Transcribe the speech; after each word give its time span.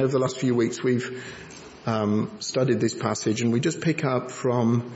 Over 0.00 0.12
the 0.12 0.18
last 0.18 0.38
few 0.38 0.54
weeks 0.54 0.82
we've 0.82 1.22
um, 1.84 2.30
studied 2.40 2.80
this 2.80 2.94
passage 2.94 3.42
and 3.42 3.52
we 3.52 3.60
just 3.60 3.82
pick 3.82 4.02
up 4.02 4.30
from 4.30 4.94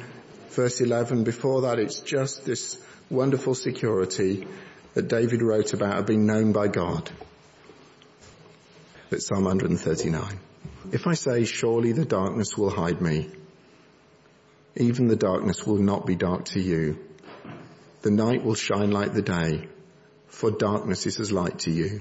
verse 0.49 0.81
11. 0.81 1.25
Before 1.25 1.61
that 1.63 1.79
it's 1.79 2.01
just 2.01 2.47
this 2.47 2.83
wonderful 3.11 3.55
security 3.55 4.49
that 4.95 5.09
David 5.09 5.43
wrote 5.43 5.75
about 5.75 5.99
of 5.99 6.07
being 6.07 6.25
known 6.25 6.53
by 6.53 6.69
God. 6.69 7.11
That's 9.11 9.27
Psalm 9.27 9.45
139. 9.45 10.41
If 10.91 11.07
I 11.07 11.13
say 11.13 11.45
surely 11.45 11.93
the 11.93 12.07
darkness 12.07 12.57
will 12.57 12.71
hide 12.71 13.03
me, 13.03 13.29
even 14.75 15.09
the 15.09 15.17
darkness 15.17 15.67
will 15.67 15.83
not 15.83 16.07
be 16.07 16.17
dark 16.17 16.47
to 16.47 16.61
you. 16.61 16.99
The 18.01 18.11
night 18.11 18.43
will 18.43 18.55
shine 18.55 18.91
like 18.91 19.13
the 19.13 19.21
day, 19.21 19.69
for 20.29 20.51
darkness 20.51 21.05
is 21.05 21.21
as 21.21 21.31
light 21.31 21.59
to 21.61 21.71
you. 21.71 22.01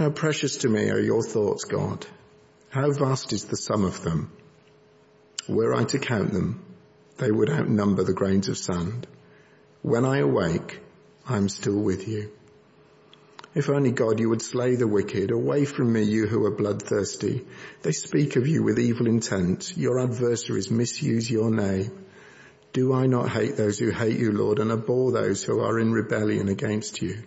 How 0.00 0.08
precious 0.08 0.56
to 0.62 0.68
me 0.70 0.88
are 0.88 0.98
your 0.98 1.22
thoughts, 1.22 1.64
God. 1.64 2.06
How 2.70 2.90
vast 2.90 3.34
is 3.34 3.44
the 3.44 3.56
sum 3.58 3.84
of 3.84 4.02
them. 4.02 4.32
Were 5.46 5.74
I 5.74 5.84
to 5.84 5.98
count 5.98 6.32
them, 6.32 6.64
they 7.18 7.30
would 7.30 7.50
outnumber 7.50 8.02
the 8.02 8.14
grains 8.14 8.48
of 8.48 8.56
sand. 8.56 9.06
When 9.82 10.06
I 10.06 10.20
awake, 10.20 10.80
I 11.28 11.36
am 11.36 11.50
still 11.50 11.78
with 11.78 12.08
you. 12.08 12.30
If 13.54 13.68
only 13.68 13.90
God 13.90 14.20
you 14.20 14.30
would 14.30 14.40
slay 14.40 14.74
the 14.74 14.88
wicked. 14.88 15.32
Away 15.32 15.66
from 15.66 15.92
me, 15.92 16.04
you 16.04 16.26
who 16.26 16.46
are 16.46 16.56
bloodthirsty. 16.56 17.44
They 17.82 17.92
speak 17.92 18.36
of 18.36 18.46
you 18.46 18.62
with 18.62 18.78
evil 18.78 19.06
intent. 19.06 19.76
Your 19.76 20.00
adversaries 20.00 20.70
misuse 20.70 21.30
your 21.30 21.50
name. 21.50 22.06
Do 22.72 22.94
I 22.94 23.04
not 23.04 23.28
hate 23.28 23.58
those 23.58 23.78
who 23.78 23.90
hate 23.90 24.18
you, 24.18 24.32
Lord, 24.32 24.60
and 24.60 24.72
abhor 24.72 25.12
those 25.12 25.44
who 25.44 25.60
are 25.60 25.78
in 25.78 25.92
rebellion 25.92 26.48
against 26.48 27.02
you? 27.02 27.22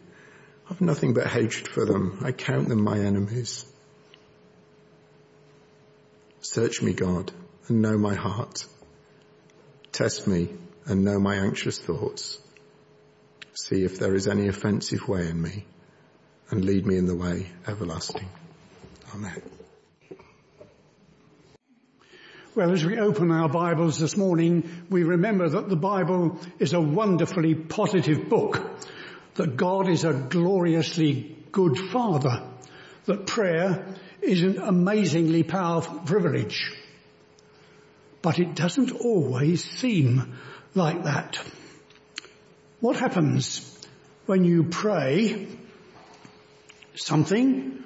I've 0.74 0.82
nothing 0.82 1.14
but 1.14 1.28
hatred 1.28 1.68
for 1.68 1.86
them. 1.86 2.18
I 2.24 2.32
count 2.32 2.68
them 2.68 2.82
my 2.82 2.98
enemies. 2.98 3.64
Search 6.42 6.82
me, 6.82 6.94
God, 6.94 7.32
and 7.68 7.84
know 7.84 7.96
my 7.96 8.16
heart. 8.16 8.66
Test 9.92 10.26
me 10.26 10.50
and 10.88 11.06
know 11.06 11.20
my 11.20 11.36
anxious 11.36 11.78
thoughts. 11.78 12.40
See 13.54 13.84
if 13.84 14.00
there 14.00 14.16
is 14.16 14.28
any 14.28 14.48
offensive 14.48 15.08
way 15.08 15.28
in 15.30 15.40
me 15.40 15.64
and 16.50 16.66
lead 16.66 16.88
me 16.88 16.98
in 16.98 17.06
the 17.06 17.16
way 17.16 17.46
everlasting. 17.68 18.28
Amen. 19.14 19.44
Well, 22.56 22.72
as 22.72 22.84
we 22.84 22.98
open 22.98 23.30
our 23.30 23.48
Bibles 23.48 24.00
this 24.00 24.18
morning, 24.18 24.88
we 24.90 25.04
remember 25.04 25.50
that 25.50 25.70
the 25.70 25.76
Bible 25.76 26.40
is 26.58 26.74
a 26.74 26.82
wonderfully 26.82 27.54
positive 27.54 28.28
book 28.28 28.60
that 29.36 29.58
God 29.58 29.90
is 29.90 30.04
a 30.04 30.14
gloriously 30.14 31.38
good 31.52 31.78
father, 31.78 32.48
that 33.06 33.28
prayer 33.28 33.96
is 34.22 34.44
an 34.44 34.60
amazingly 34.60 35.44
powerful 35.44 36.00
privilege. 36.00 36.72
But 38.22 38.40
it 38.40 38.56
doesn't 38.56 38.92
always 38.92 39.64
seem 39.64 40.38
like 40.76 41.04
that. 41.04 41.40
What 42.80 42.98
happens 42.98 43.70
when 44.26 44.44
you 44.44 44.64
pray 44.64 45.48
something 46.96 47.84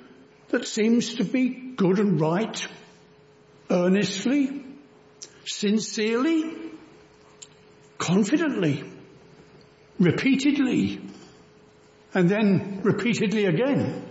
that 0.49 0.67
seems 0.67 1.15
to 1.15 1.23
be 1.23 1.49
good 1.49 1.99
and 1.99 2.19
right, 2.19 2.67
earnestly, 3.69 4.63
sincerely, 5.45 6.55
confidently, 7.97 8.83
repeatedly, 9.99 11.01
and 12.17 12.27
then 12.27 12.81
repeatedly 12.81 13.45
again. 13.45 14.03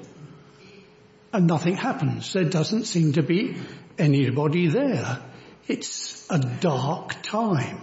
And 1.33 1.49
nothing 1.49 1.75
happens. 1.75 2.33
There 2.33 2.45
doesn't 2.45 2.85
seem 2.85 3.15
to 3.15 3.23
be 3.23 3.57
anybody 3.99 4.69
there. 4.69 5.19
It's 5.67 6.25
a 6.31 6.39
dark 6.39 7.21
time. 7.23 7.81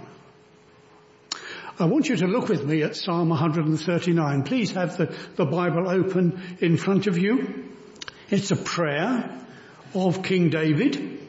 I 1.78 1.85
want 1.88 2.07
you 2.07 2.16
to 2.16 2.28
look 2.28 2.47
with 2.47 2.63
me 2.63 2.83
at 2.83 2.95
Psalm 2.95 3.28
139. 3.28 4.44
Please 4.44 4.72
have 4.72 4.95
the, 4.95 5.13
the 5.35 5.45
Bible 5.45 5.89
open 5.89 6.41
in 6.62 6.78
front 6.78 7.07
of 7.07 7.17
you. 7.17 7.66
It's 8.29 8.51
a 8.51 8.56
prayer 8.56 9.45
of 9.94 10.23
King 10.23 10.50
David. 10.50 11.19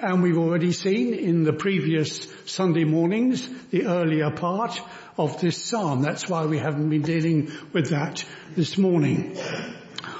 And 0.00 0.22
we've 0.22 0.38
already 0.38 0.70
seen 0.70 1.12
in 1.12 1.42
the 1.42 1.52
previous 1.52 2.28
Sunday 2.46 2.84
mornings 2.84 3.48
the 3.70 3.86
earlier 3.86 4.30
part 4.30 4.80
of 5.16 5.40
this 5.40 5.60
psalm. 5.60 6.02
That's 6.02 6.28
why 6.28 6.46
we 6.46 6.58
haven't 6.58 6.88
been 6.88 7.02
dealing 7.02 7.50
with 7.72 7.90
that 7.90 8.24
this 8.54 8.78
morning. 8.78 9.36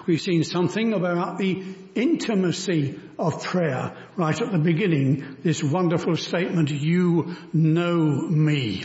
We've 0.05 0.21
seen 0.21 0.43
something 0.43 0.94
about 0.94 1.38
the 1.38 1.62
intimacy 1.94 2.99
of 3.21 3.44
prayer 3.44 3.97
right 4.17 4.41
at 4.41 4.50
the 4.50 4.59
beginning. 4.59 5.37
This 5.44 5.62
wonderful 5.62 6.17
statement, 6.17 6.71
you 6.72 7.37
know 7.53 8.05
me. 8.05 8.83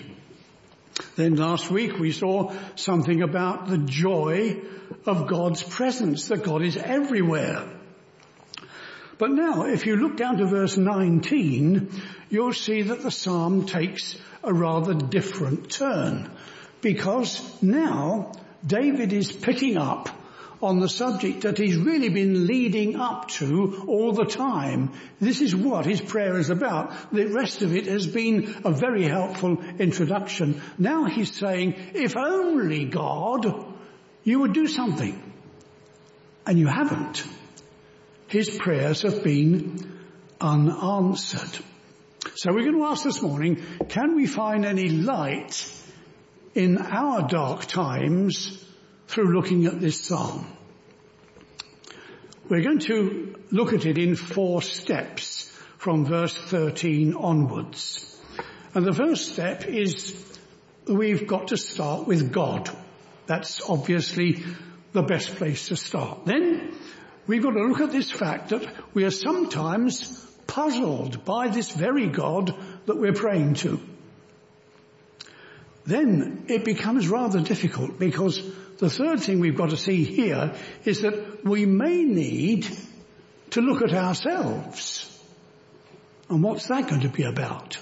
Then 1.15 1.37
last 1.37 1.71
week 1.71 1.97
we 1.97 2.11
saw 2.11 2.53
something 2.75 3.23
about 3.23 3.67
the 3.67 3.79
joy 3.79 4.61
of 5.07 5.27
God's 5.27 5.63
presence, 5.63 6.27
that 6.27 6.43
God 6.43 6.61
is 6.61 6.77
everywhere. 6.77 7.79
But 9.17 9.31
now, 9.31 9.65
if 9.65 9.85
you 9.85 9.95
look 9.95 10.17
down 10.17 10.37
to 10.37 10.45
verse 10.45 10.75
19, 10.75 11.89
you'll 12.29 12.53
see 12.53 12.83
that 12.83 13.01
the 13.01 13.11
psalm 13.11 13.65
takes 13.65 14.15
a 14.43 14.53
rather 14.53 14.93
different 14.93 15.69
turn. 15.69 16.31
Because 16.81 17.61
now, 17.61 18.31
David 18.65 19.13
is 19.13 19.31
picking 19.31 19.77
up 19.77 20.09
on 20.61 20.79
the 20.79 20.89
subject 20.89 21.41
that 21.41 21.57
he's 21.57 21.75
really 21.75 22.09
been 22.09 22.47
leading 22.47 22.95
up 22.95 23.27
to 23.27 23.83
all 23.87 24.13
the 24.13 24.25
time. 24.25 24.93
This 25.19 25.41
is 25.41 25.53
what 25.53 25.85
his 25.85 25.99
prayer 25.99 26.39
is 26.39 26.49
about. 26.49 27.11
The 27.11 27.25
rest 27.25 27.61
of 27.61 27.75
it 27.75 27.85
has 27.87 28.07
been 28.07 28.61
a 28.63 28.71
very 28.71 29.03
helpful 29.03 29.61
introduction. 29.77 30.61
Now 30.77 31.05
he's 31.05 31.33
saying, 31.35 31.75
if 31.93 32.15
only 32.15 32.85
God, 32.85 33.45
you 34.23 34.39
would 34.39 34.53
do 34.53 34.67
something. 34.67 35.21
And 36.45 36.57
you 36.57 36.67
haven't 36.67 37.25
his 38.33 38.49
prayers 38.49 39.03
have 39.03 39.23
been 39.23 40.01
unanswered. 40.41 41.63
So 42.33 42.51
we're 42.51 42.63
going 42.63 42.79
to 42.79 42.85
ask 42.85 43.03
this 43.03 43.21
morning, 43.21 43.61
can 43.89 44.15
we 44.15 44.25
find 44.25 44.65
any 44.65 44.89
light 44.89 45.71
in 46.55 46.79
our 46.79 47.27
dark 47.27 47.65
times 47.65 48.65
through 49.05 49.35
looking 49.35 49.67
at 49.67 49.79
this 49.79 50.03
psalm? 50.03 50.47
We're 52.49 52.63
going 52.63 52.79
to 52.79 53.35
look 53.51 53.71
at 53.71 53.85
it 53.85 53.99
in 53.99 54.15
four 54.15 54.63
steps 54.63 55.55
from 55.77 56.03
verse 56.03 56.35
13 56.35 57.13
onwards. 57.13 58.19
And 58.73 58.83
the 58.83 58.93
first 58.93 59.33
step 59.33 59.67
is 59.67 60.39
we've 60.87 61.27
got 61.27 61.49
to 61.49 61.57
start 61.57 62.07
with 62.07 62.33
God. 62.33 62.67
That's 63.27 63.61
obviously 63.69 64.43
the 64.91 65.03
best 65.03 65.35
place 65.35 65.67
to 65.67 65.75
start. 65.75 66.25
Then 66.25 66.73
we've 67.27 67.43
got 67.43 67.51
to 67.51 67.63
look 67.63 67.81
at 67.81 67.91
this 67.91 68.11
fact 68.11 68.49
that 68.49 68.67
we 68.93 69.03
are 69.03 69.11
sometimes 69.11 70.19
puzzled 70.47 71.25
by 71.25 71.47
this 71.47 71.71
very 71.71 72.07
God 72.07 72.55
that 72.85 72.97
we're 72.97 73.13
praying 73.13 73.55
to. 73.55 73.79
Then 75.85 76.45
it 76.47 76.63
becomes 76.63 77.07
rather 77.07 77.41
difficult 77.41 77.99
because 77.99 78.41
the 78.77 78.89
third 78.89 79.19
thing 79.19 79.39
we've 79.39 79.57
got 79.57 79.71
to 79.71 79.77
see 79.77 80.03
here 80.03 80.53
is 80.85 81.01
that 81.01 81.43
we 81.45 81.65
may 81.65 82.03
need 82.03 82.67
to 83.51 83.61
look 83.61 83.81
at 83.81 83.93
ourselves. 83.93 85.09
And 86.29 86.41
what's 86.41 86.67
that 86.67 86.87
going 86.87 87.01
to 87.01 87.09
be 87.09 87.23
about? 87.23 87.77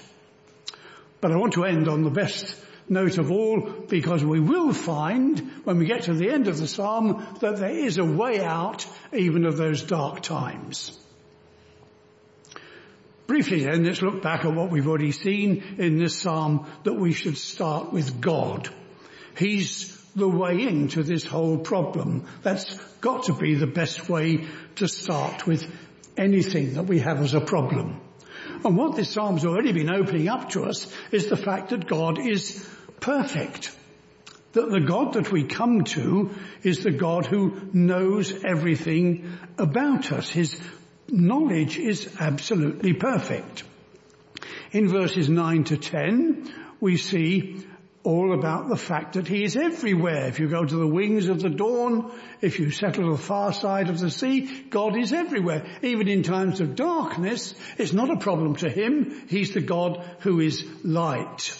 But 1.20 1.32
I 1.32 1.36
want 1.36 1.54
to 1.54 1.64
end 1.64 1.88
on 1.88 2.02
the 2.02 2.10
best 2.10 2.56
note 2.88 3.18
of 3.18 3.30
all 3.30 3.60
because 3.60 4.24
we 4.24 4.40
will 4.40 4.72
find 4.72 5.38
when 5.64 5.78
we 5.78 5.86
get 5.86 6.02
to 6.02 6.14
the 6.14 6.30
end 6.30 6.48
of 6.48 6.58
the 6.58 6.66
psalm 6.66 7.26
that 7.40 7.56
there 7.56 7.70
is 7.70 7.98
a 7.98 8.04
way 8.04 8.40
out 8.40 8.86
even 9.12 9.46
of 9.46 9.56
those 9.56 9.82
dark 9.82 10.20
times. 10.20 10.98
Briefly 13.26 13.64
then, 13.64 13.84
let's 13.84 14.02
look 14.02 14.20
back 14.20 14.44
at 14.44 14.54
what 14.54 14.70
we've 14.70 14.88
already 14.88 15.12
seen 15.12 15.62
in 15.78 15.96
this 15.96 16.18
psalm 16.18 16.66
that 16.84 16.94
we 16.94 17.12
should 17.12 17.38
start 17.38 17.92
with 17.92 18.20
God. 18.20 18.68
He's 19.36 19.96
the 20.14 20.28
way 20.28 20.62
into 20.62 21.02
this 21.02 21.24
whole 21.24 21.58
problem. 21.58 22.26
That's 22.42 22.76
got 23.00 23.24
to 23.24 23.34
be 23.34 23.54
the 23.54 23.66
best 23.66 24.08
way 24.08 24.46
to 24.76 24.88
start 24.88 25.46
with 25.46 25.66
anything 26.16 26.74
that 26.74 26.82
we 26.84 26.98
have 26.98 27.20
as 27.22 27.34
a 27.34 27.40
problem. 27.40 28.00
And 28.64 28.76
what 28.76 28.96
this 28.96 29.10
psalm's 29.10 29.44
already 29.44 29.72
been 29.72 29.92
opening 29.92 30.28
up 30.28 30.50
to 30.50 30.64
us 30.64 30.92
is 31.10 31.28
the 31.28 31.36
fact 31.36 31.70
that 31.70 31.86
God 31.86 32.18
is 32.18 32.68
perfect. 33.00 33.76
That 34.52 34.70
the 34.70 34.80
God 34.80 35.14
that 35.14 35.32
we 35.32 35.44
come 35.44 35.84
to 35.84 36.30
is 36.62 36.82
the 36.82 36.90
God 36.90 37.26
who 37.26 37.70
knows 37.72 38.44
everything 38.44 39.38
about 39.58 40.12
us. 40.12 40.28
His 40.28 40.60
knowledge 41.08 41.78
is 41.78 42.08
absolutely 42.20 42.92
perfect. 42.92 43.64
In 44.72 44.88
verses 44.88 45.28
9 45.28 45.64
to 45.64 45.76
10, 45.76 46.54
we 46.80 46.96
see 46.96 47.66
all 48.04 48.34
about 48.34 48.68
the 48.68 48.76
fact 48.76 49.14
that 49.14 49.28
he 49.28 49.44
is 49.44 49.56
everywhere. 49.56 50.26
If 50.26 50.40
you 50.40 50.48
go 50.48 50.64
to 50.64 50.76
the 50.76 50.86
wings 50.86 51.28
of 51.28 51.40
the 51.40 51.48
dawn, 51.48 52.10
if 52.40 52.58
you 52.58 52.70
settle 52.70 53.04
to 53.04 53.16
the 53.16 53.22
far 53.22 53.52
side 53.52 53.88
of 53.88 54.00
the 54.00 54.10
sea, 54.10 54.64
God 54.70 54.96
is 54.96 55.12
everywhere. 55.12 55.66
Even 55.82 56.08
in 56.08 56.22
times 56.22 56.60
of 56.60 56.74
darkness, 56.74 57.54
it's 57.78 57.92
not 57.92 58.10
a 58.10 58.18
problem 58.18 58.56
to 58.56 58.68
him. 58.68 59.22
He's 59.28 59.54
the 59.54 59.60
God 59.60 60.04
who 60.20 60.40
is 60.40 60.64
light. 60.82 61.54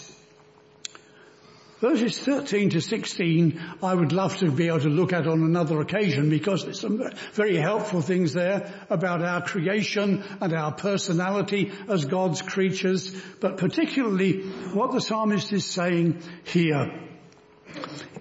Verses 1.83 2.17
13 2.17 2.69
to 2.69 2.79
16, 2.79 3.61
I 3.83 3.93
would 3.93 4.13
love 4.13 4.37
to 4.37 4.49
be 4.49 4.67
able 4.67 4.79
to 4.79 4.87
look 4.87 5.11
at 5.11 5.27
on 5.27 5.43
another 5.43 5.81
occasion 5.81 6.29
because 6.29 6.63
there's 6.63 6.79
some 6.79 7.11
very 7.33 7.57
helpful 7.57 8.01
things 8.01 8.31
there 8.31 8.73
about 8.89 9.21
our 9.21 9.41
creation 9.41 10.23
and 10.39 10.53
our 10.53 10.71
personality 10.71 11.73
as 11.89 12.05
God's 12.05 12.41
creatures, 12.41 13.13
but 13.41 13.57
particularly 13.57 14.43
what 14.73 14.93
the 14.93 15.01
psalmist 15.01 15.51
is 15.51 15.65
saying 15.65 16.21
here 16.45 16.89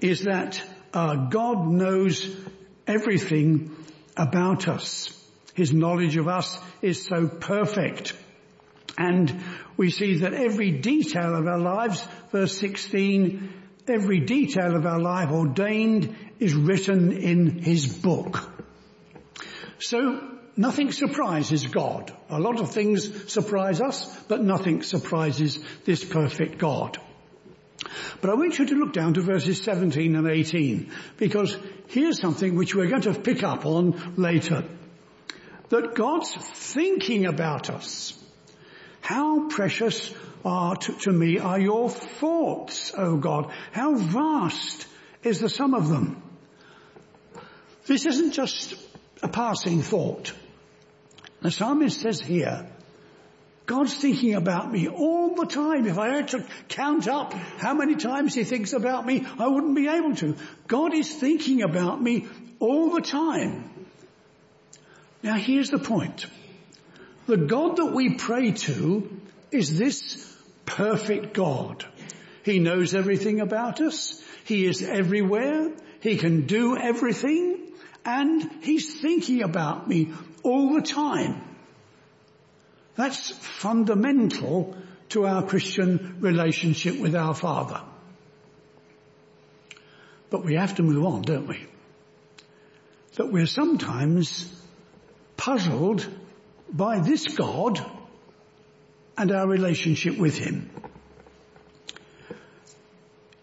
is 0.01 0.25
that 0.25 0.61
uh, 0.93 1.15
God 1.29 1.69
knows 1.69 2.35
everything 2.89 3.77
about 4.17 4.67
us. 4.67 5.17
His 5.55 5.73
knowledge 5.73 6.17
of 6.17 6.27
us 6.27 6.59
is 6.81 7.07
so 7.07 7.29
perfect. 7.29 8.13
And 8.99 9.41
we 9.77 9.91
see 9.91 10.19
that 10.19 10.35
every 10.35 10.71
detail 10.71 11.35
of 11.35 11.47
our 11.47 11.59
lives, 11.59 12.07
verse 12.31 12.57
16, 12.59 13.53
every 13.89 14.21
detail 14.21 14.77
of 14.77 14.87
our 14.87 15.01
life 15.01 15.31
ordained 15.31 16.15
is 16.39 16.55
written 16.55 17.13
in 17.13 17.59
his 17.59 17.87
book. 17.87 18.51
So 19.79 20.21
nothing 20.57 20.93
surprises 20.93 21.67
God. 21.67 22.13
A 22.29 22.39
lot 22.39 22.61
of 22.61 22.73
things 22.73 23.33
surprise 23.33 23.81
us, 23.81 24.05
but 24.25 24.43
nothing 24.43 24.83
surprises 24.83 25.59
this 25.85 26.05
perfect 26.05 26.59
God. 26.59 26.99
But 28.21 28.31
I 28.31 28.35
want 28.35 28.59
you 28.59 28.67
to 28.67 28.75
look 28.75 28.93
down 28.93 29.15
to 29.15 29.23
verses 29.23 29.61
17 29.63 30.15
and 30.15 30.29
18, 30.29 30.93
because 31.17 31.57
here's 31.89 32.21
something 32.21 32.55
which 32.55 32.75
we're 32.75 32.89
going 32.89 33.03
to 33.03 33.15
pick 33.15 33.43
up 33.43 33.67
on 33.67 34.15
later. 34.17 34.65
That 35.71 35.95
God's 35.95 36.33
thinking 36.33 37.27
about 37.27 37.71
us. 37.71 38.22
How 39.03 39.49
precious 39.49 40.15
are 40.45 40.77
to, 40.77 40.93
to 40.93 41.13
me 41.13 41.39
are 41.39 41.61
your 41.61 41.91
thoughts, 41.91 42.95
O 42.97 43.17
God. 43.17 43.53
How 43.73 43.97
vast 43.97 44.87
is 45.23 45.41
the 45.41 45.49
sum 45.49 45.75
of 45.75 45.89
them. 45.89 46.23
This 47.87 48.07
isn't 48.07 48.33
just 48.33 48.75
a 49.23 49.29
passing 49.29 49.83
thought. 49.83 50.33
The 51.41 51.51
psalmist 51.51 52.01
says 52.01 52.21
here, 52.21 52.69
God's 53.67 53.95
thinking 53.95 54.35
about 54.35 54.71
me 54.71 54.89
all 54.89 55.35
the 55.35 55.47
time. 55.47 55.87
If 55.87 55.99
I 55.99 56.09
had 56.09 56.29
to 56.29 56.47
count 56.69 57.09
up 57.09 57.33
how 57.33 57.75
many 57.75 57.97
times 57.97 58.35
he 58.35 58.45
thinks 58.45 58.73
about 58.73 59.05
me, 59.05 59.27
I 59.39 59.49
wouldn't 59.49 59.75
be 59.75 59.89
able 59.89 60.15
to. 60.17 60.37
God 60.69 60.95
is 60.95 61.13
thinking 61.13 61.63
about 61.63 62.01
me 62.01 62.29
all 62.61 62.91
the 62.91 63.01
time. 63.01 63.69
Now 65.23 65.35
here's 65.35 65.71
the 65.71 65.79
point. 65.79 66.27
The 67.27 67.37
God 67.37 67.77
that 67.77 67.93
we 67.93 68.15
pray 68.15 68.53
to 68.53 69.21
is 69.51 69.79
this 69.79 70.37
perfect 70.67 71.35
God. 71.35 71.85
He 72.45 72.59
knows 72.59 72.95
everything 72.95 73.41
about 73.41 73.81
us. 73.81 74.23
He 74.45 74.65
is 74.65 74.83
everywhere. 74.83 75.73
He 76.01 76.17
can 76.17 76.47
do 76.47 76.77
everything. 76.77 77.73
And 78.05 78.51
He's 78.63 79.01
thinking 79.01 79.43
about 79.43 79.89
me 79.89 80.13
all 80.43 80.75
the 80.75 80.83
time. 80.83 81.41
That's 82.97 83.31
fundamental 83.31 84.77
to 85.11 85.27
our 85.27 85.47
Christian 85.47 86.17
relationship 86.21 86.99
with 86.99 87.15
our 87.15 87.35
Father. 87.35 87.81
But 90.31 90.45
we 90.45 90.55
have 90.55 90.77
to 90.77 90.83
move 90.83 91.05
on, 91.05 91.23
don't 91.23 91.47
we? 91.47 91.67
That 93.17 93.31
we're 93.31 93.47
sometimes 93.47 94.51
puzzled 95.37 96.09
by 96.73 97.01
this 97.01 97.27
God 97.29 97.85
and 99.17 99.31
our 99.31 99.47
relationship 99.47 100.19
with 100.19 100.37
Him. 100.37 100.71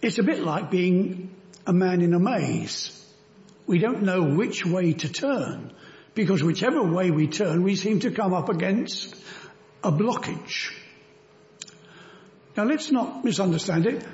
It's 0.01 0.17
a 0.17 0.23
bit 0.23 0.39
like 0.39 0.71
being 0.71 1.35
a 1.67 1.73
man 1.73 2.01
in 2.01 2.13
a 2.13 2.19
maze. 2.19 2.95
We 3.67 3.79
don't 3.79 4.03
know 4.03 4.23
which 4.23 4.65
way 4.65 4.93
to 4.93 5.11
turn 5.11 5.73
because 6.15 6.41
whichever 6.41 6.81
way 6.83 7.11
we 7.11 7.27
turn, 7.27 7.63
we 7.63 7.75
seem 7.75 7.99
to 7.99 8.11
come 8.11 8.33
up 8.33 8.49
against 8.49 9.15
a 9.83 9.91
blockage. 9.91 10.73
Now 12.57 12.63
let's 12.63 12.91
not 12.91 13.23
misunderstand 13.23 13.85
it. 13.85 14.05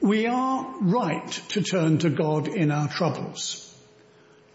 We 0.00 0.26
are 0.26 0.74
right 0.80 1.30
to 1.50 1.62
turn 1.62 1.98
to 1.98 2.10
God 2.10 2.48
in 2.48 2.70
our 2.70 2.88
troubles. 2.88 3.63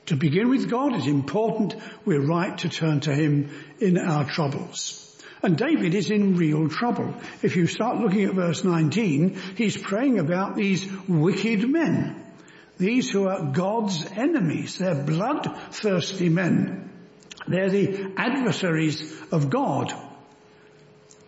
To 0.10 0.16
begin 0.16 0.50
with 0.50 0.72
God 0.72 0.96
is 0.96 1.06
important. 1.06 1.76
We're 2.04 2.26
right 2.26 2.58
to 2.58 2.70
turn 2.70 3.02
to 3.02 3.14
Him 3.14 3.52
in 3.80 3.96
our 4.00 4.26
troubles. 4.26 5.06
And 5.44 5.56
David 5.56 5.94
is 5.94 6.10
in 6.10 6.36
real 6.36 6.68
trouble. 6.68 7.14
If 7.44 7.56
you 7.56 7.68
start 7.68 8.00
looking 8.00 8.24
at 8.24 8.34
verse 8.34 8.64
19, 8.64 9.38
he's 9.56 9.78
praying 9.78 10.18
about 10.18 10.56
these 10.56 10.84
wicked 11.08 11.70
men. 11.70 12.26
These 12.80 13.12
who 13.12 13.28
are 13.28 13.52
God's 13.52 14.04
enemies. 14.14 14.80
They're 14.80 15.04
bloodthirsty 15.04 16.30
men. 16.30 16.90
They're 17.48 17.70
the 17.70 18.12
adversaries 18.18 19.16
of 19.32 19.52
God. 19.52 19.94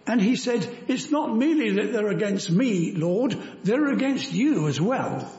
And 0.07 0.19
he 0.19 0.37
said, 0.37 0.67
it's 0.87 1.11
not 1.11 1.37
merely 1.37 1.73
that 1.73 1.93
they're 1.93 2.09
against 2.09 2.49
me, 2.49 2.93
Lord, 2.93 3.37
they're 3.63 3.93
against 3.93 4.33
you 4.33 4.67
as 4.67 4.81
well. 4.81 5.31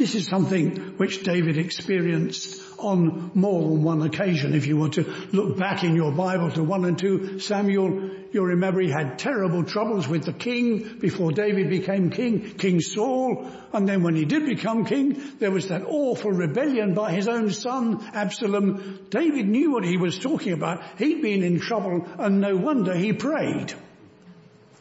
This 0.00 0.14
is 0.14 0.26
something 0.26 0.94
which 0.96 1.24
David 1.24 1.58
experienced 1.58 2.58
on 2.78 3.32
more 3.34 3.68
than 3.68 3.82
one 3.82 4.00
occasion. 4.00 4.54
If 4.54 4.64
you 4.64 4.78
want 4.78 4.94
to 4.94 5.02
look 5.30 5.58
back 5.58 5.84
in 5.84 5.94
your 5.94 6.10
Bible 6.10 6.50
to 6.52 6.64
1 6.64 6.84
and 6.86 6.98
2 6.98 7.38
Samuel, 7.38 8.08
you'll 8.32 8.46
remember 8.46 8.80
he 8.80 8.88
had 8.88 9.18
terrible 9.18 9.62
troubles 9.62 10.08
with 10.08 10.24
the 10.24 10.32
king 10.32 10.96
before 11.00 11.32
David 11.32 11.68
became 11.68 12.08
king, 12.08 12.54
King 12.54 12.80
Saul. 12.80 13.46
And 13.74 13.86
then 13.86 14.02
when 14.02 14.14
he 14.14 14.24
did 14.24 14.46
become 14.46 14.86
king, 14.86 15.20
there 15.38 15.50
was 15.50 15.68
that 15.68 15.82
awful 15.82 16.32
rebellion 16.32 16.94
by 16.94 17.12
his 17.12 17.28
own 17.28 17.50
son, 17.50 18.02
Absalom. 18.14 19.00
David 19.10 19.48
knew 19.48 19.70
what 19.70 19.84
he 19.84 19.98
was 19.98 20.18
talking 20.18 20.54
about. 20.54 20.82
He'd 20.96 21.20
been 21.20 21.42
in 21.42 21.60
trouble 21.60 22.08
and 22.18 22.40
no 22.40 22.56
wonder 22.56 22.94
he 22.94 23.12
prayed. 23.12 23.74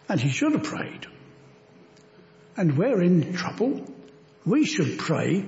And 0.07 0.17
he 0.17 0.29
should 0.29 0.53
have 0.53 0.63
prayed. 0.63 1.07
And 2.55 2.77
we're 2.77 3.01
in 3.01 3.33
trouble 3.33 3.85
we 4.46 4.65
should 4.65 4.98
pray 4.98 5.46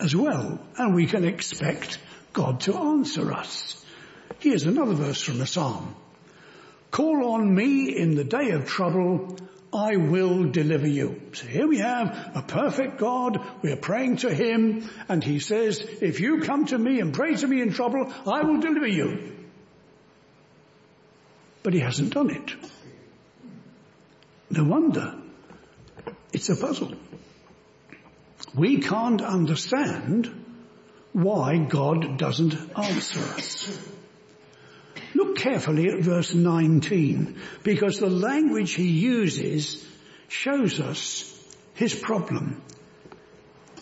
as 0.00 0.14
well, 0.14 0.60
and 0.76 0.94
we 0.94 1.06
can 1.06 1.24
expect 1.24 1.98
God 2.32 2.60
to 2.62 2.76
answer 2.76 3.32
us. 3.32 3.84
Here's 4.40 4.64
another 4.64 4.94
verse 4.94 5.22
from 5.22 5.38
the 5.38 5.46
Psalm. 5.46 5.94
Call 6.90 7.32
on 7.32 7.54
me 7.54 7.96
in 7.96 8.14
the 8.14 8.24
day 8.24 8.50
of 8.50 8.66
trouble, 8.66 9.36
I 9.72 9.96
will 9.96 10.50
deliver 10.50 10.86
you. 10.86 11.20
So 11.32 11.46
here 11.46 11.66
we 11.66 11.78
have 11.78 12.32
a 12.34 12.42
perfect 12.42 12.98
God, 12.98 13.40
we 13.62 13.72
are 13.72 13.76
praying 13.76 14.18
to 14.18 14.32
Him, 14.32 14.88
and 15.08 15.22
He 15.22 15.40
says, 15.40 15.80
if 16.00 16.20
you 16.20 16.42
come 16.42 16.66
to 16.66 16.78
me 16.78 17.00
and 17.00 17.12
pray 17.12 17.34
to 17.34 17.46
me 17.46 17.60
in 17.60 17.72
trouble, 17.72 18.12
I 18.26 18.42
will 18.42 18.60
deliver 18.60 18.86
you. 18.86 19.32
But 21.62 21.74
He 21.74 21.80
hasn't 21.80 22.14
done 22.14 22.30
it. 22.30 22.52
No 24.50 24.64
wonder. 24.64 25.16
It's 26.32 26.48
a 26.48 26.56
puzzle. 26.56 26.94
We 28.54 28.78
can't 28.80 29.20
understand 29.20 30.44
why 31.12 31.58
God 31.58 32.18
doesn't 32.18 32.54
answer 32.76 33.20
us. 33.20 33.78
Look 35.14 35.36
carefully 35.36 35.88
at 35.88 36.00
verse 36.00 36.34
19 36.34 37.40
because 37.62 37.98
the 37.98 38.10
language 38.10 38.74
he 38.74 38.88
uses 38.88 39.84
shows 40.28 40.80
us 40.80 41.30
his 41.74 41.94
problem. 41.94 42.62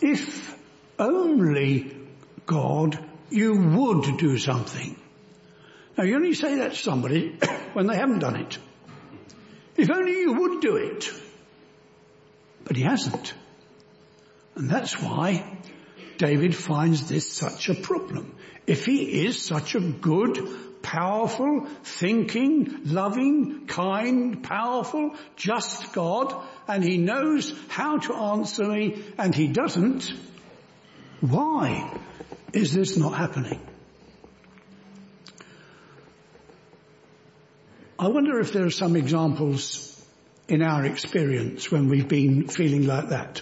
If 0.01 0.55
only 0.99 1.95
God 2.45 2.99
you 3.29 3.55
would 3.55 4.17
do 4.17 4.37
something. 4.37 4.99
Now 5.97 6.03
you 6.03 6.15
only 6.15 6.33
say 6.33 6.55
that 6.55 6.71
to 6.71 6.77
somebody 6.77 7.29
when 7.73 7.87
they 7.87 7.95
haven't 7.95 8.19
done 8.19 8.35
it. 8.35 8.57
If 9.75 9.89
only 9.89 10.19
you 10.19 10.33
would 10.33 10.61
do 10.61 10.75
it. 10.75 11.11
But 12.63 12.75
he 12.75 12.83
hasn't. 12.83 13.33
And 14.55 14.69
that's 14.69 14.99
why 14.99 15.43
David 16.17 16.55
finds 16.55 17.07
this 17.09 17.31
such 17.31 17.69
a 17.69 17.75
problem. 17.75 18.35
If 18.67 18.85
he 18.85 19.25
is 19.25 19.43
such 19.43 19.75
a 19.75 19.79
good, 19.79 20.39
powerful, 20.81 21.67
thinking, 21.83 22.81
loving, 22.85 23.65
kind, 23.65 24.43
powerful, 24.43 25.15
just 25.35 25.91
God, 25.93 26.35
and 26.67 26.83
he 26.83 26.97
knows 26.97 27.53
how 27.69 27.97
to 27.97 28.13
answer 28.13 28.65
me 28.65 29.03
and 29.17 29.33
he 29.33 29.47
doesn't, 29.47 30.13
why 31.21 31.97
is 32.53 32.73
this 32.73 32.95
not 32.95 33.17
happening? 33.17 33.59
I 37.97 38.07
wonder 38.07 38.39
if 38.39 38.53
there 38.53 38.65
are 38.65 38.71
some 38.71 38.95
examples 38.95 39.89
in 40.47 40.61
our 40.61 40.85
experience 40.85 41.71
when 41.71 41.87
we've 41.87 42.07
been 42.07 42.47
feeling 42.47 42.85
like 42.85 43.09
that. 43.09 43.41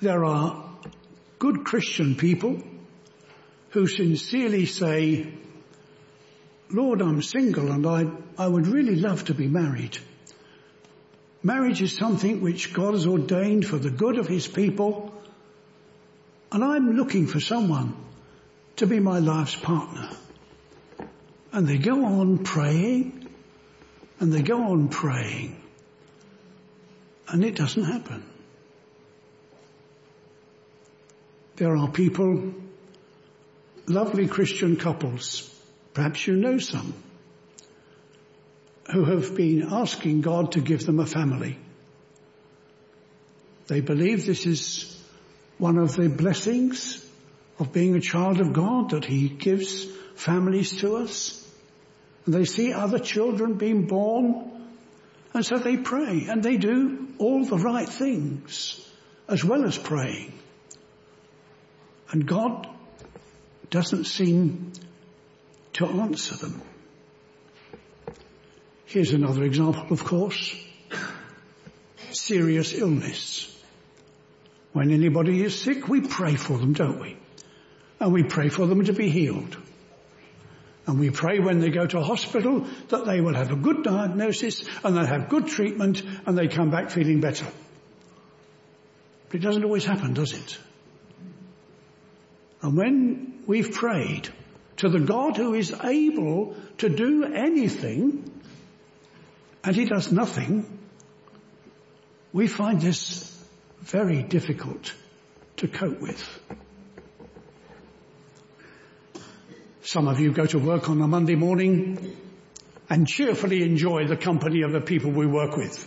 There 0.00 0.24
are 0.24 0.64
good 1.40 1.64
Christian 1.64 2.14
people 2.14 2.62
who 3.70 3.88
sincerely 3.88 4.66
say, 4.66 5.32
Lord, 6.70 7.02
I'm 7.02 7.20
single 7.22 7.72
and 7.72 7.86
I, 7.86 8.06
I 8.36 8.46
would 8.46 8.68
really 8.68 8.94
love 8.94 9.24
to 9.24 9.34
be 9.34 9.48
married. 9.48 9.98
Marriage 11.42 11.82
is 11.82 11.96
something 11.96 12.40
which 12.40 12.72
God 12.72 12.94
has 12.94 13.06
ordained 13.06 13.66
for 13.66 13.78
the 13.78 13.90
good 13.90 14.18
of 14.18 14.28
his 14.28 14.46
people 14.46 15.12
and 16.52 16.62
I'm 16.62 16.92
looking 16.92 17.26
for 17.26 17.40
someone 17.40 17.94
to 18.76 18.86
be 18.86 19.00
my 19.00 19.18
life's 19.18 19.56
partner. 19.56 20.10
And 21.52 21.66
they 21.66 21.78
go 21.78 22.04
on 22.04 22.38
praying 22.44 23.28
and 24.20 24.32
they 24.32 24.42
go 24.42 24.62
on 24.62 24.88
praying 24.88 25.60
and 27.28 27.44
it 27.44 27.56
doesn't 27.56 27.84
happen. 27.84 28.22
There 31.58 31.76
are 31.76 31.88
people, 31.88 32.54
lovely 33.86 34.28
Christian 34.28 34.76
couples, 34.76 35.52
perhaps 35.92 36.26
you 36.26 36.36
know 36.36 36.58
some, 36.58 36.94
who 38.92 39.04
have 39.04 39.34
been 39.34 39.68
asking 39.70 40.20
God 40.20 40.52
to 40.52 40.60
give 40.60 40.86
them 40.86 41.00
a 41.00 41.06
family. 41.06 41.58
They 43.66 43.80
believe 43.80 44.24
this 44.24 44.46
is 44.46 45.02
one 45.58 45.78
of 45.78 45.94
the 45.96 46.08
blessings 46.08 47.04
of 47.58 47.72
being 47.72 47.96
a 47.96 48.00
child 48.00 48.40
of 48.40 48.52
God 48.52 48.90
that 48.90 49.04
He 49.04 49.28
gives 49.28 49.84
families 50.14 50.80
to 50.80 50.96
us. 50.96 51.44
And 52.24 52.34
they 52.34 52.44
see 52.44 52.72
other 52.72 52.98
children 52.98 53.54
being 53.54 53.86
born 53.86 54.58
and 55.34 55.44
so 55.44 55.58
they 55.58 55.76
pray 55.76 56.26
and 56.28 56.42
they 56.42 56.56
do 56.56 57.08
all 57.18 57.44
the 57.44 57.58
right 57.58 57.88
things 57.88 58.84
as 59.28 59.44
well 59.44 59.64
as 59.64 59.76
praying. 59.76 60.32
And 62.10 62.26
God 62.26 62.68
doesn't 63.70 64.04
seem 64.04 64.72
to 65.74 65.86
answer 65.86 66.36
them. 66.36 66.62
Here's 68.86 69.12
another 69.12 69.44
example, 69.44 69.86
of 69.90 70.04
course. 70.04 70.54
Serious 72.10 72.72
illness. 72.72 73.54
When 74.72 74.90
anybody 74.90 75.42
is 75.42 75.60
sick, 75.60 75.88
we 75.88 76.00
pray 76.00 76.36
for 76.36 76.56
them, 76.56 76.72
don't 76.72 77.00
we? 77.00 77.16
And 78.00 78.12
we 78.12 78.22
pray 78.22 78.48
for 78.48 78.66
them 78.66 78.84
to 78.84 78.92
be 78.92 79.10
healed. 79.10 79.56
And 80.86 80.98
we 80.98 81.10
pray 81.10 81.38
when 81.38 81.60
they 81.60 81.68
go 81.68 81.86
to 81.86 82.00
hospital 82.00 82.66
that 82.88 83.04
they 83.04 83.20
will 83.20 83.34
have 83.34 83.50
a 83.50 83.56
good 83.56 83.82
diagnosis 83.82 84.64
and 84.82 84.96
they'll 84.96 85.04
have 85.04 85.28
good 85.28 85.46
treatment 85.46 86.02
and 86.24 86.38
they 86.38 86.48
come 86.48 86.70
back 86.70 86.88
feeling 86.88 87.20
better. 87.20 87.46
But 89.28 89.40
it 89.40 89.42
doesn't 89.42 89.64
always 89.64 89.84
happen, 89.84 90.14
does 90.14 90.32
it? 90.32 90.58
And 92.62 92.76
when 92.76 93.42
we've 93.46 93.72
prayed 93.72 94.28
to 94.78 94.88
the 94.88 95.00
God 95.00 95.36
who 95.36 95.54
is 95.54 95.72
able 95.72 96.56
to 96.78 96.88
do 96.88 97.24
anything 97.24 98.30
and 99.64 99.76
he 99.76 99.84
does 99.84 100.10
nothing, 100.12 100.78
we 102.32 102.46
find 102.46 102.80
this 102.80 103.34
very 103.80 104.22
difficult 104.22 104.92
to 105.56 105.68
cope 105.68 106.00
with. 106.00 106.40
Some 109.82 110.06
of 110.06 110.20
you 110.20 110.32
go 110.32 110.46
to 110.46 110.58
work 110.58 110.90
on 110.90 111.00
a 111.00 111.08
Monday 111.08 111.34
morning 111.34 112.16
and 112.90 113.06
cheerfully 113.06 113.62
enjoy 113.62 114.06
the 114.06 114.16
company 114.16 114.62
of 114.62 114.72
the 114.72 114.80
people 114.80 115.10
we 115.10 115.26
work 115.26 115.56
with. 115.56 115.86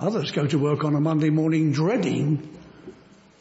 Others 0.00 0.30
go 0.30 0.46
to 0.46 0.58
work 0.58 0.84
on 0.84 0.94
a 0.94 1.00
Monday 1.00 1.30
morning 1.30 1.72
dreading 1.72 2.57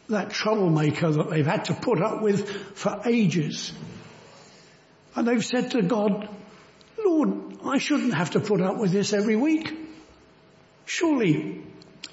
that 0.09 0.31
troublemaker 0.31 1.11
that 1.11 1.29
they've 1.29 1.45
had 1.45 1.65
to 1.65 1.73
put 1.73 2.01
up 2.01 2.21
with 2.21 2.49
for 2.77 3.01
ages. 3.05 3.73
And 5.15 5.27
they've 5.27 5.43
said 5.43 5.71
to 5.71 5.81
God, 5.81 6.29
Lord, 7.03 7.57
I 7.65 7.77
shouldn't 7.77 8.13
have 8.13 8.31
to 8.31 8.39
put 8.39 8.61
up 8.61 8.77
with 8.77 8.91
this 8.91 9.13
every 9.13 9.35
week. 9.35 9.75
Surely 10.85 11.61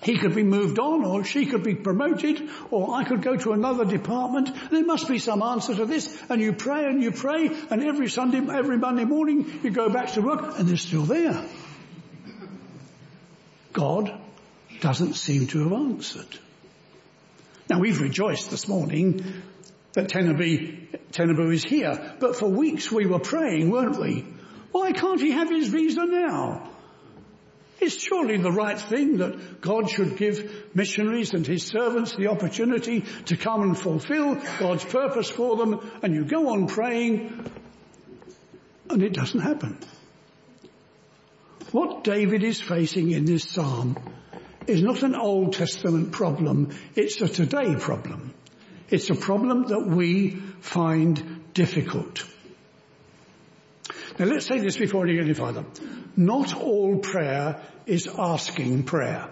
he 0.03 0.19
could 0.19 0.35
be 0.35 0.43
moved 0.43 0.79
on 0.79 1.05
or 1.05 1.25
she 1.25 1.47
could 1.47 1.63
be 1.63 1.75
promoted 1.75 2.49
or 2.71 2.95
I 2.95 3.05
could 3.05 3.23
go 3.23 3.37
to 3.37 3.53
another 3.53 3.85
department. 3.85 4.51
There 4.71 4.85
must 4.85 5.09
be 5.09 5.19
some 5.19 5.43
answer 5.43 5.75
to 5.77 5.87
this. 5.87 6.21
And 6.29 6.41
you 6.41 6.53
pray 6.53 6.87
and 6.87 7.03
you 7.03 7.13
pray 7.13 7.49
and 7.71 7.83
every 7.83 8.09
Sunday, 8.09 8.39
every 8.39 8.79
Monday 8.79 9.05
morning 9.05 9.61
you 9.63 9.71
go 9.71 9.89
back 9.89 10.13
to 10.13 10.23
work 10.23 10.59
and 10.59 10.69
they're 10.69 10.77
still 10.77 11.05
there. 11.05 11.45
God 13.73 14.19
doesn't 14.81 15.15
seem 15.15 15.47
to 15.49 15.63
have 15.65 15.73
answered. 15.73 16.39
Now 17.69 17.81
we've 17.81 18.01
rejoiced 18.01 18.51
this 18.51 18.69
morning 18.69 19.25
that 19.95 20.09
Tenabu, 20.09 21.53
is 21.53 21.65
here, 21.65 22.17
but 22.21 22.37
for 22.37 22.49
weeks 22.49 22.91
we 22.91 23.07
were 23.07 23.21
praying, 23.21 23.71
weren't 23.71 23.99
we? 24.01 24.27
Why 24.73 24.93
can't 24.93 25.21
he 25.21 25.31
have 25.31 25.49
his 25.49 25.69
visa 25.69 26.05
now? 26.05 26.71
It's 27.81 27.97
surely 27.97 28.39
the 28.39 28.53
right 28.53 28.79
thing 28.79 29.19
that 29.19 29.61
God 29.61 29.91
should 29.91 30.17
give 30.17 30.75
missionaries 30.75 31.33
and 31.33 31.47
his 31.47 31.67
servants 31.67 32.15
the 32.17 32.29
opportunity 32.29 33.05
to 33.27 33.37
come 33.37 33.63
and 33.63 33.79
fulfill 33.79 34.37
God's 34.59 34.85
purpose 34.85 35.29
for 35.29 35.57
them 35.57 35.81
and 36.03 36.15
you 36.15 36.25
go 36.25 36.51
on 36.51 36.67
praying 36.67 37.51
and 38.91 39.03
it 39.03 39.13
doesn't 39.13 39.41
happen. 39.41 39.79
What 41.73 42.05
David 42.05 42.45
is 42.45 42.61
facing 42.61 43.11
in 43.11 43.25
this 43.25 43.45
psalm 43.51 43.97
is 44.67 44.83
not 44.83 45.03
an 45.03 45.15
Old 45.15 45.55
Testament 45.55 46.13
problem, 46.13 46.77
it's 46.95 47.21
a 47.21 47.29
today 47.29 47.77
problem. 47.77 48.35
It's 48.91 49.11
a 49.11 49.15
problem 49.15 49.69
that 49.69 49.87
we 49.87 50.31
find 50.61 51.53
difficult. 51.55 52.25
Now 54.19 54.27
let's 54.27 54.47
say 54.47 54.61
this 54.61 54.77
before 54.77 55.07
we 55.07 55.17
go 55.17 55.23
any 55.23 55.35
further. 55.35 55.65
Not 56.17 56.55
all 56.55 56.99
prayer 56.99 57.63
is 57.87 58.09
asking 58.09 58.85
prayer. 58.85 59.31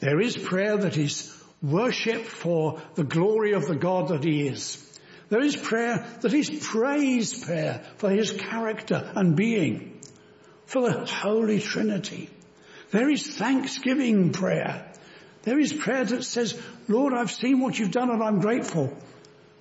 There 0.00 0.20
is 0.20 0.36
prayer 0.36 0.76
that 0.76 0.96
is 0.96 1.34
worship 1.62 2.24
for 2.24 2.80
the 2.94 3.04
glory 3.04 3.52
of 3.52 3.66
the 3.66 3.76
God 3.76 4.08
that 4.08 4.24
He 4.24 4.48
is. 4.48 4.86
There 5.28 5.42
is 5.42 5.56
prayer 5.56 6.06
that 6.20 6.34
is 6.34 6.50
praise 6.50 7.44
prayer 7.44 7.84
for 7.96 8.10
His 8.10 8.32
character 8.32 9.12
and 9.14 9.36
being, 9.36 10.00
for 10.66 10.82
the 10.82 11.06
Holy 11.06 11.60
Trinity. 11.60 12.30
There 12.90 13.08
is 13.08 13.26
thanksgiving 13.26 14.32
prayer. 14.32 14.86
There 15.42 15.58
is 15.58 15.72
prayer 15.72 16.04
that 16.04 16.24
says, 16.24 16.60
Lord, 16.88 17.14
I've 17.14 17.30
seen 17.30 17.60
what 17.60 17.78
you've 17.78 17.92
done 17.92 18.10
and 18.10 18.22
I'm 18.22 18.40
grateful. 18.40 18.96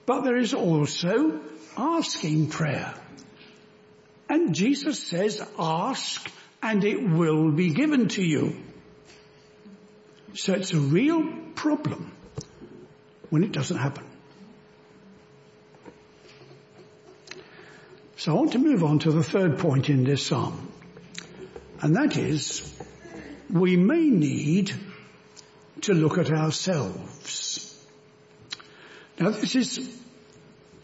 But 0.05 0.21
there 0.21 0.38
is 0.38 0.53
also 0.53 1.39
asking 1.77 2.50
prayer. 2.50 2.93
And 4.27 4.53
Jesus 4.53 5.01
says, 5.01 5.41
ask 5.57 6.29
and 6.62 6.83
it 6.83 7.01
will 7.01 7.51
be 7.51 7.69
given 7.69 8.09
to 8.09 8.24
you. 8.24 8.55
So 10.33 10.53
it's 10.53 10.74
a 10.74 10.79
real 10.79 11.24
problem 11.55 12.12
when 13.29 13.43
it 13.43 13.51
doesn't 13.51 13.77
happen. 13.77 14.05
So 18.17 18.33
I 18.33 18.36
want 18.36 18.51
to 18.51 18.59
move 18.59 18.83
on 18.83 19.00
to 19.00 19.12
the 19.12 19.24
third 19.24 19.59
point 19.59 19.89
in 19.89 20.03
this 20.03 20.25
psalm. 20.25 20.71
And 21.81 21.95
that 21.95 22.17
is 22.17 22.78
we 23.51 23.75
may 23.75 24.10
need 24.10 24.72
to 25.82 25.94
look 25.94 26.18
at 26.18 26.32
ourselves. 26.32 27.65
Now 29.20 29.32
this 29.32 29.56
is 29.56 29.98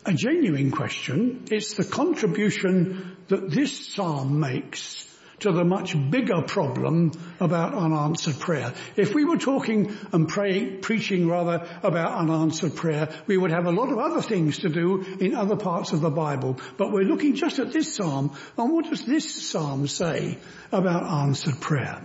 a 0.06 0.14
genuine 0.14 0.72
question. 0.72 1.46
It's 1.52 1.74
the 1.76 1.84
contribution 1.84 3.18
that 3.28 3.50
this 3.50 3.94
psalm 3.94 4.40
makes 4.40 5.06
to 5.40 5.52
the 5.52 5.64
much 5.64 5.96
bigger 6.10 6.42
problem 6.44 7.12
about 7.40 7.74
unanswered 7.74 8.40
prayer. 8.40 8.74
If 8.96 9.14
we 9.14 9.26
were 9.26 9.38
talking 9.38 9.96
and 10.14 10.28
praying, 10.28 10.82
preaching 10.82 11.28
rather 11.28 11.68
about 11.84 12.14
unanswered 12.14 12.76
prayer, 12.76 13.10
we 13.28 13.38
would 13.38 13.52
have 13.52 13.66
a 13.66 13.72
lot 13.72 13.92
of 13.92 14.00
other 14.00 14.22
things 14.22 14.60
to 14.60 14.70
do 14.70 15.02
in 15.20 15.36
other 15.36 15.58
parts 15.58 15.92
of 15.92 16.02
the 16.02 16.10
Bible. 16.10 16.58
But 16.78 16.92
we're 16.92 17.04
looking 17.04 17.36
just 17.36 17.60
at 17.60 17.74
this 17.74 17.96
psalm 17.96 18.36
and 18.58 18.72
what 18.72 18.90
does 18.90 19.06
this 19.06 19.50
psalm 19.50 19.88
say 19.88 20.38
about 20.72 21.04
answered 21.04 21.60
prayer? 21.60 22.02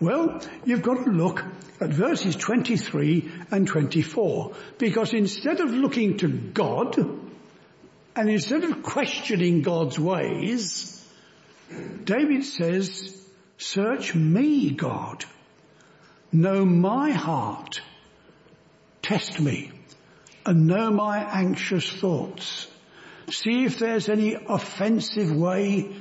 Well, 0.00 0.40
you've 0.64 0.82
got 0.82 1.04
to 1.04 1.10
look 1.10 1.44
at 1.80 1.90
verses 1.90 2.36
23 2.36 3.30
and 3.50 3.66
24 3.66 4.54
because 4.78 5.14
instead 5.14 5.60
of 5.60 5.70
looking 5.70 6.18
to 6.18 6.28
God 6.28 6.96
and 8.16 8.28
instead 8.28 8.64
of 8.64 8.82
questioning 8.82 9.62
God's 9.62 9.98
ways, 9.98 10.94
David 12.04 12.44
says, 12.44 13.16
search 13.58 14.14
me, 14.14 14.70
God. 14.70 15.24
Know 16.32 16.64
my 16.64 17.10
heart. 17.12 17.80
Test 19.02 19.40
me 19.40 19.72
and 20.44 20.66
know 20.66 20.90
my 20.90 21.18
anxious 21.18 21.88
thoughts. 21.88 22.66
See 23.30 23.64
if 23.64 23.78
there's 23.78 24.08
any 24.08 24.34
offensive 24.34 25.30
way 25.34 25.94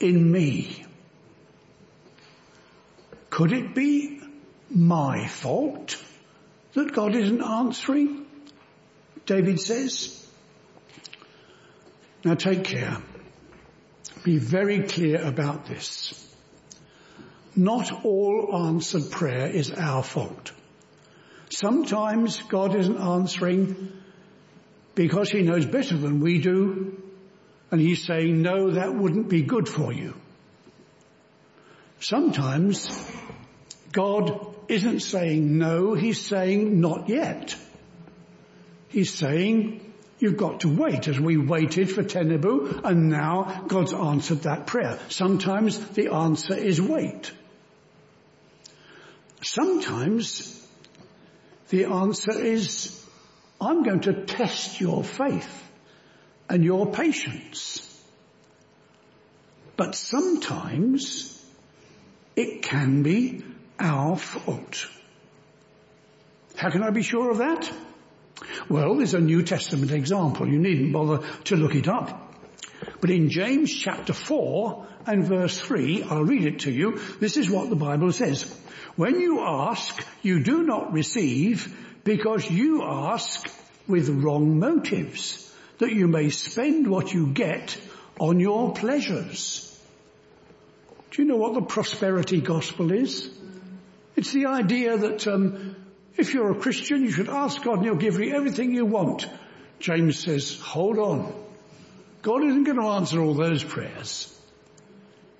in 0.00 0.30
me. 0.32 0.85
Could 3.36 3.52
it 3.52 3.74
be 3.74 4.18
my 4.70 5.26
fault 5.26 6.02
that 6.72 6.94
God 6.94 7.14
isn't 7.14 7.42
answering? 7.42 8.24
David 9.26 9.60
says. 9.60 10.26
Now 12.24 12.32
take 12.32 12.64
care. 12.64 12.96
Be 14.24 14.38
very 14.38 14.84
clear 14.84 15.22
about 15.22 15.66
this. 15.66 16.34
Not 17.54 18.06
all 18.06 18.68
answered 18.68 19.10
prayer 19.10 19.48
is 19.48 19.70
our 19.70 20.02
fault. 20.02 20.52
Sometimes 21.50 22.40
God 22.40 22.74
isn't 22.74 22.98
answering 22.98 23.92
because 24.94 25.30
he 25.30 25.42
knows 25.42 25.66
better 25.66 25.98
than 25.98 26.20
we 26.20 26.38
do 26.38 27.02
and 27.70 27.82
he's 27.82 28.02
saying, 28.02 28.40
no, 28.40 28.70
that 28.70 28.94
wouldn't 28.94 29.28
be 29.28 29.42
good 29.42 29.68
for 29.68 29.92
you. 29.92 30.14
Sometimes 32.08 32.88
God 33.90 34.54
isn't 34.68 35.00
saying 35.00 35.58
no, 35.58 35.94
he's 35.94 36.24
saying 36.24 36.80
not 36.80 37.08
yet. 37.08 37.56
He's 38.86 39.12
saying 39.12 39.92
you've 40.20 40.36
got 40.36 40.60
to 40.60 40.68
wait 40.68 41.08
as 41.08 41.18
we 41.18 41.36
waited 41.36 41.90
for 41.90 42.04
Tenebu 42.04 42.84
and 42.84 43.08
now 43.08 43.64
God's 43.66 43.92
answered 43.92 44.42
that 44.42 44.68
prayer. 44.68 45.00
Sometimes 45.08 45.84
the 45.84 46.12
answer 46.12 46.54
is 46.54 46.80
wait. 46.80 47.32
Sometimes 49.42 50.64
the 51.70 51.86
answer 51.86 52.38
is 52.38 53.04
I'm 53.60 53.82
going 53.82 54.02
to 54.02 54.26
test 54.26 54.80
your 54.80 55.02
faith 55.02 55.64
and 56.48 56.64
your 56.64 56.86
patience. 56.92 57.82
But 59.76 59.96
sometimes 59.96 61.35
it 62.36 62.62
can 62.62 63.02
be 63.02 63.42
our 63.80 64.16
fault. 64.16 64.86
How 66.56 66.70
can 66.70 66.82
I 66.82 66.90
be 66.90 67.02
sure 67.02 67.30
of 67.30 67.38
that? 67.38 67.70
Well, 68.68 68.96
there's 68.96 69.14
a 69.14 69.20
New 69.20 69.42
Testament 69.42 69.90
example. 69.90 70.46
You 70.46 70.58
needn't 70.58 70.92
bother 70.92 71.26
to 71.44 71.56
look 71.56 71.74
it 71.74 71.88
up. 71.88 72.34
But 73.00 73.10
in 73.10 73.30
James 73.30 73.72
chapter 73.72 74.12
4 74.12 74.86
and 75.06 75.24
verse 75.24 75.58
3, 75.60 76.04
I'll 76.04 76.24
read 76.24 76.44
it 76.44 76.60
to 76.60 76.70
you. 76.70 77.00
This 77.20 77.36
is 77.36 77.50
what 77.50 77.70
the 77.70 77.76
Bible 77.76 78.12
says. 78.12 78.44
When 78.96 79.20
you 79.20 79.40
ask, 79.40 80.06
you 80.22 80.40
do 80.40 80.62
not 80.62 80.92
receive 80.92 81.74
because 82.04 82.50
you 82.50 82.82
ask 82.82 83.50
with 83.88 84.08
wrong 84.08 84.58
motives, 84.58 85.42
that 85.78 85.92
you 85.92 86.08
may 86.08 86.30
spend 86.30 86.88
what 86.88 87.12
you 87.12 87.28
get 87.28 87.76
on 88.18 88.40
your 88.40 88.72
pleasures. 88.74 89.75
Do 91.16 91.22
you 91.22 91.28
know 91.28 91.36
what 91.38 91.54
the 91.54 91.62
prosperity 91.62 92.42
gospel 92.42 92.92
is? 92.92 93.30
It's 94.16 94.32
the 94.32 94.46
idea 94.46 94.98
that 94.98 95.26
um, 95.26 95.74
if 96.14 96.34
you're 96.34 96.50
a 96.50 96.60
Christian, 96.60 97.04
you 97.04 97.10
should 97.10 97.30
ask 97.30 97.62
God 97.62 97.78
and 97.78 97.84
He'll 97.86 97.94
give 97.94 98.20
you 98.20 98.34
everything 98.34 98.74
you 98.74 98.84
want. 98.84 99.26
James 99.80 100.18
says, 100.18 100.60
hold 100.60 100.98
on. 100.98 101.32
God 102.20 102.44
isn't 102.44 102.64
going 102.64 102.76
to 102.76 102.88
answer 102.88 103.18
all 103.18 103.32
those 103.32 103.64
prayers. 103.64 104.30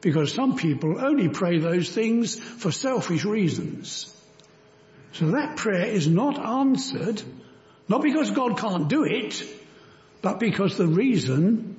Because 0.00 0.32
some 0.32 0.56
people 0.56 0.98
only 0.98 1.28
pray 1.28 1.58
those 1.58 1.90
things 1.90 2.40
for 2.40 2.72
selfish 2.72 3.26
reasons. 3.26 4.10
So 5.12 5.32
that 5.32 5.58
prayer 5.58 5.84
is 5.84 6.08
not 6.08 6.38
answered, 6.38 7.22
not 7.86 8.00
because 8.00 8.30
God 8.30 8.56
can't 8.56 8.88
do 8.88 9.04
it, 9.04 9.46
but 10.22 10.40
because 10.40 10.78
the 10.78 10.86
reason 10.86 11.76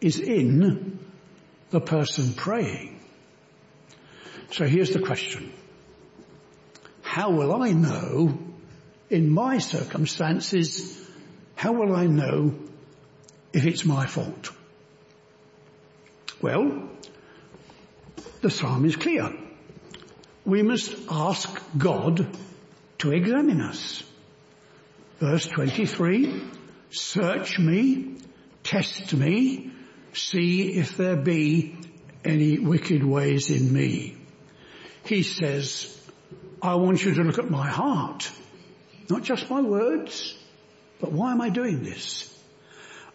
is 0.00 0.20
in 0.20 1.00
the 1.70 1.80
person 1.80 2.34
praying. 2.34 3.00
So 4.52 4.66
here's 4.66 4.90
the 4.90 5.00
question 5.00 5.50
how 7.02 7.30
will 7.30 7.62
I 7.62 7.72
know 7.72 8.38
in 9.08 9.30
my 9.30 9.58
circumstances, 9.58 10.98
how 11.54 11.72
will 11.72 11.94
I 11.94 12.06
know 12.06 12.54
if 13.52 13.64
it's 13.64 13.84
my 13.84 14.06
fault? 14.06 14.50
Well, 16.40 16.90
the 18.42 18.50
psalm 18.50 18.84
is 18.84 18.96
clear. 18.96 19.30
We 20.44 20.62
must 20.62 20.96
ask 21.10 21.48
God 21.76 22.26
to 22.98 23.10
examine 23.10 23.60
us. 23.60 24.02
Verse 25.18 25.46
23, 25.46 26.42
search 26.90 27.58
me, 27.58 28.16
test 28.64 29.14
me, 29.14 29.70
see 30.12 30.74
if 30.74 30.96
there 30.96 31.16
be 31.16 31.76
any 32.24 32.58
wicked 32.58 33.04
ways 33.04 33.50
in 33.50 33.72
me. 33.72 34.16
He 35.12 35.24
says, 35.24 35.94
I 36.62 36.76
want 36.76 37.04
you 37.04 37.12
to 37.12 37.22
look 37.22 37.38
at 37.38 37.50
my 37.50 37.68
heart, 37.68 38.30
not 39.10 39.22
just 39.22 39.50
my 39.50 39.60
words, 39.60 40.34
but 41.02 41.12
why 41.12 41.32
am 41.32 41.42
I 41.42 41.50
doing 41.50 41.82
this? 41.82 42.34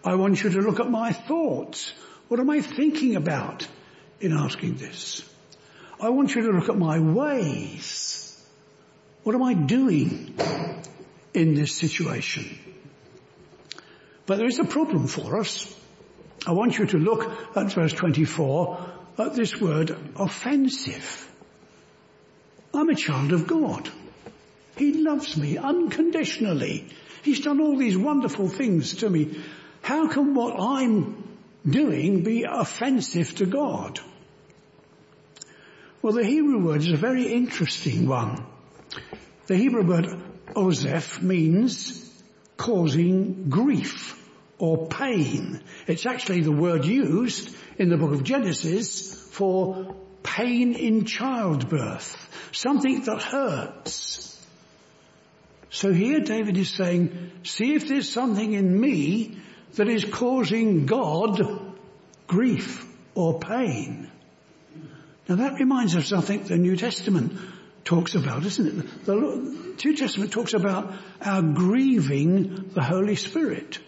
I 0.06 0.14
want 0.14 0.44
you 0.44 0.52
to 0.52 0.60
look 0.60 0.80
at 0.80 0.92
my 0.92 1.12
thoughts. 1.12 1.92
What 2.28 2.40
am 2.40 2.52
I 2.52 2.62
thinking 2.62 3.16
about 3.16 3.68
in 4.20 4.32
asking 4.32 4.76
this? 4.76 5.28
I 6.00 6.10
want 6.10 6.36
you 6.36 6.44
to 6.44 6.52
look 6.52 6.70
at 6.70 6.78
my 6.78 7.00
ways. 7.00 8.48
What 9.24 9.34
am 9.34 9.42
I 9.42 9.56
doing 9.56 10.36
in 11.34 11.56
this 11.56 11.74
situation? 11.74 12.60
But 14.28 14.38
there 14.38 14.46
is 14.46 14.60
a 14.60 14.66
problem 14.66 15.08
for 15.08 15.40
us. 15.40 15.76
I 16.46 16.52
want 16.52 16.78
you 16.78 16.86
to 16.86 16.98
look 17.00 17.58
at 17.58 17.74
verse 17.74 17.94
24 17.94 18.88
at 19.18 19.34
this 19.34 19.60
word 19.60 19.98
offensive. 20.16 21.28
I'm 22.74 22.90
a 22.90 22.96
child 22.96 23.34
of 23.34 23.48
God. 23.48 23.90
He 24.76 25.04
loves 25.04 25.36
me 25.38 25.58
unconditionally. 25.58 26.88
He's 27.24 27.42
done 27.42 27.60
all 27.60 27.78
these 27.78 27.98
wonderful 27.98 28.48
things 28.48 28.98
to 28.98 29.10
me. 29.10 29.42
How 29.82 30.08
can 30.08 30.34
what 30.36 30.60
I'm 30.60 31.24
doing 31.68 32.24
be 32.24 32.44
offensive 32.44 33.36
to 33.36 33.46
God? 33.46 34.00
Well, 36.02 36.14
the 36.14 36.26
Hebrew 36.26 36.60
word 36.64 36.82
is 36.82 36.92
a 36.92 36.98
very 36.98 37.34
interesting 37.34 38.08
one. 38.08 38.46
The 39.48 39.56
Hebrew 39.56 39.84
word 39.84 40.06
ozef 40.56 41.22
means 41.22 42.04
causing 42.56 43.50
grief 43.50 44.24
or 44.60 44.88
pain. 44.88 45.62
It's 45.88 46.06
actually 46.06 46.42
the 46.42 46.52
word 46.52 46.86
used 46.86 47.56
in 47.78 47.90
the 47.90 47.98
book 47.98 48.12
of 48.12 48.24
Genesis 48.24 49.28
for 49.32 49.96
pain 50.28 50.76
in 50.76 51.06
childbirth, 51.06 52.16
something 52.52 53.02
that 53.06 53.22
hurts. 53.22 54.46
So 55.70 55.94
here 55.94 56.20
David 56.20 56.58
is 56.58 56.70
saying, 56.70 57.32
see 57.44 57.76
if 57.76 57.88
there's 57.88 58.12
something 58.12 58.54
in 58.54 58.80
me 58.80 59.38
that 59.76 59.88
is 59.88 60.04
causing 60.04 60.86
God 60.86 61.42
grief 62.28 62.86
or 63.16 63.40
pain. 63.40 64.12
Now 65.30 65.36
that 65.36 65.60
reminds 65.60 65.96
us 65.96 66.04
of 66.04 66.08
something 66.08 66.44
the 66.44 66.58
New 66.58 66.76
Testament 66.76 67.40
talks 67.86 68.16
about, 68.16 68.46
isn't 68.46 68.68
it? 68.68 69.06
The 69.06 69.16
New 69.16 69.96
Testament 69.96 70.32
talks 70.32 70.54
about 70.54 70.94
our 71.22 71.42
grieving 71.42 72.70
the 72.74 72.84
Holy 72.84 73.16
Spirit. 73.16 73.80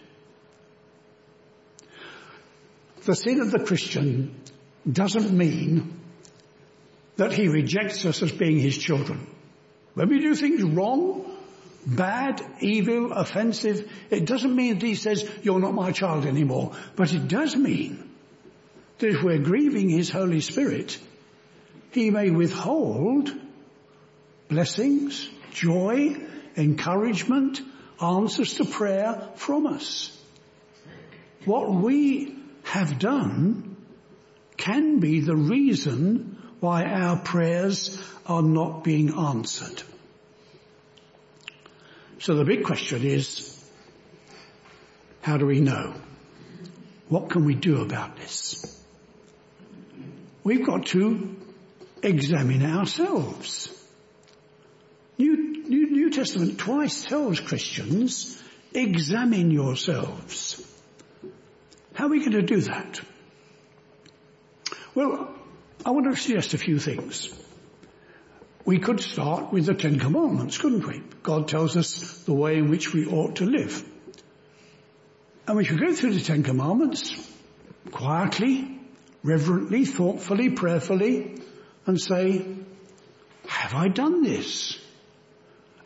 The 3.04 3.14
sin 3.14 3.40
of 3.40 3.50
the 3.50 3.60
Christian 3.60 4.34
doesn't 4.90 5.36
mean 5.36 5.99
that 7.20 7.32
he 7.34 7.48
rejects 7.48 8.06
us 8.06 8.22
as 8.22 8.32
being 8.32 8.58
his 8.58 8.78
children. 8.78 9.26
When 9.92 10.08
we 10.08 10.20
do 10.20 10.34
things 10.34 10.62
wrong, 10.62 11.30
bad, 11.86 12.40
evil, 12.60 13.12
offensive, 13.12 13.86
it 14.08 14.24
doesn't 14.24 14.56
mean 14.56 14.78
that 14.78 14.86
he 14.86 14.94
says, 14.94 15.30
you're 15.42 15.60
not 15.60 15.74
my 15.74 15.92
child 15.92 16.24
anymore. 16.24 16.72
But 16.96 17.12
it 17.12 17.28
does 17.28 17.54
mean 17.54 18.10
that 18.98 19.10
if 19.10 19.22
we're 19.22 19.42
grieving 19.42 19.90
his 19.90 20.08
Holy 20.08 20.40
Spirit, 20.40 20.98
he 21.90 22.08
may 22.10 22.30
withhold 22.30 23.30
blessings, 24.48 25.28
joy, 25.52 26.16
encouragement, 26.56 27.60
answers 28.00 28.54
to 28.54 28.64
prayer 28.64 29.28
from 29.34 29.66
us. 29.66 30.18
What 31.44 31.70
we 31.70 32.34
have 32.62 32.98
done 32.98 33.76
can 34.56 35.00
be 35.00 35.20
the 35.20 35.36
reason 35.36 36.38
why 36.60 36.84
our 36.84 37.16
prayers 37.16 38.00
are 38.26 38.42
not 38.42 38.84
being 38.84 39.14
answered. 39.14 39.82
So 42.18 42.34
the 42.34 42.44
big 42.44 42.64
question 42.64 43.02
is, 43.02 43.56
how 45.22 45.38
do 45.38 45.46
we 45.46 45.60
know? 45.60 45.94
What 47.08 47.30
can 47.30 47.44
we 47.44 47.54
do 47.54 47.80
about 47.80 48.16
this? 48.16 48.78
We've 50.44 50.64
got 50.64 50.86
to 50.86 51.36
examine 52.02 52.64
ourselves. 52.64 53.76
New, 55.18 55.68
New, 55.68 55.90
New 55.90 56.10
Testament 56.10 56.58
twice 56.58 57.04
tells 57.04 57.40
Christians, 57.40 58.40
examine 58.72 59.50
yourselves. 59.50 60.66
How 61.94 62.06
are 62.06 62.10
we 62.10 62.20
going 62.20 62.32
to 62.32 62.42
do 62.42 62.60
that? 62.62 63.00
Well, 64.94 65.34
I 65.84 65.90
want 65.90 66.06
to 66.06 66.16
suggest 66.16 66.52
a 66.52 66.58
few 66.58 66.78
things. 66.78 67.32
We 68.66 68.78
could 68.78 69.00
start 69.00 69.52
with 69.52 69.66
the 69.66 69.74
Ten 69.74 69.98
Commandments, 69.98 70.58
couldn't 70.58 70.86
we? 70.86 71.02
God 71.22 71.48
tells 71.48 71.76
us 71.76 72.18
the 72.24 72.34
way 72.34 72.58
in 72.58 72.70
which 72.70 72.92
we 72.92 73.06
ought 73.06 73.36
to 73.36 73.46
live. 73.46 73.82
And 75.46 75.56
we 75.56 75.64
should 75.64 75.80
go 75.80 75.92
through 75.94 76.14
the 76.14 76.20
Ten 76.20 76.42
Commandments 76.42 77.14
quietly, 77.90 78.78
reverently, 79.22 79.86
thoughtfully, 79.86 80.50
prayerfully, 80.50 81.38
and 81.86 81.98
say, 81.98 82.44
have 83.46 83.74
I 83.74 83.88
done 83.88 84.22
this? 84.22 84.78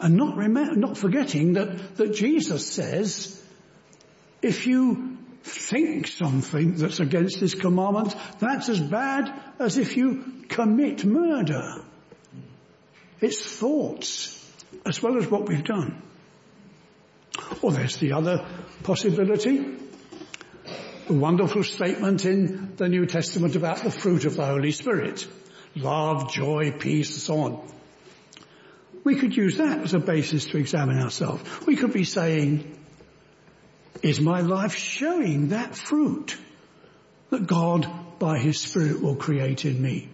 And 0.00 0.16
not, 0.16 0.36
rem- 0.36 0.80
not 0.80 0.98
forgetting 0.98 1.52
that, 1.52 1.96
that 1.96 2.14
Jesus 2.14 2.66
says, 2.66 3.40
if 4.42 4.66
you 4.66 5.13
think 5.44 6.06
something 6.06 6.76
that's 6.76 7.00
against 7.00 7.38
this 7.38 7.54
commandment, 7.54 8.14
that's 8.38 8.70
as 8.70 8.80
bad 8.80 9.32
as 9.58 9.76
if 9.76 9.96
you 9.96 10.44
commit 10.48 11.04
murder. 11.04 11.84
It's 13.20 13.42
thoughts 13.42 14.40
as 14.86 15.02
well 15.02 15.18
as 15.18 15.30
what 15.30 15.46
we've 15.46 15.64
done. 15.64 16.02
Or 17.60 17.72
there's 17.72 17.98
the 17.98 18.12
other 18.12 18.46
possibility. 18.82 19.76
A 21.08 21.12
wonderful 21.12 21.62
statement 21.62 22.24
in 22.24 22.76
the 22.76 22.88
New 22.88 23.04
Testament 23.04 23.54
about 23.54 23.78
the 23.78 23.90
fruit 23.90 24.24
of 24.24 24.36
the 24.36 24.46
Holy 24.46 24.72
Spirit. 24.72 25.26
Love, 25.76 26.32
joy, 26.32 26.72
peace, 26.78 27.12
and 27.12 27.20
so 27.20 27.40
on. 27.40 27.72
We 29.02 29.16
could 29.16 29.36
use 29.36 29.58
that 29.58 29.80
as 29.80 29.92
a 29.92 29.98
basis 29.98 30.46
to 30.46 30.56
examine 30.56 30.98
ourselves. 30.98 31.42
We 31.66 31.76
could 31.76 31.92
be 31.92 32.04
saying, 32.04 32.78
is 34.02 34.20
my 34.20 34.40
life 34.40 34.74
showing 34.74 35.48
that 35.48 35.74
fruit 35.74 36.36
that 37.30 37.46
God 37.46 37.90
by 38.18 38.38
His 38.38 38.60
Spirit 38.60 39.02
will 39.02 39.16
create 39.16 39.64
in 39.64 39.80
me? 39.80 40.08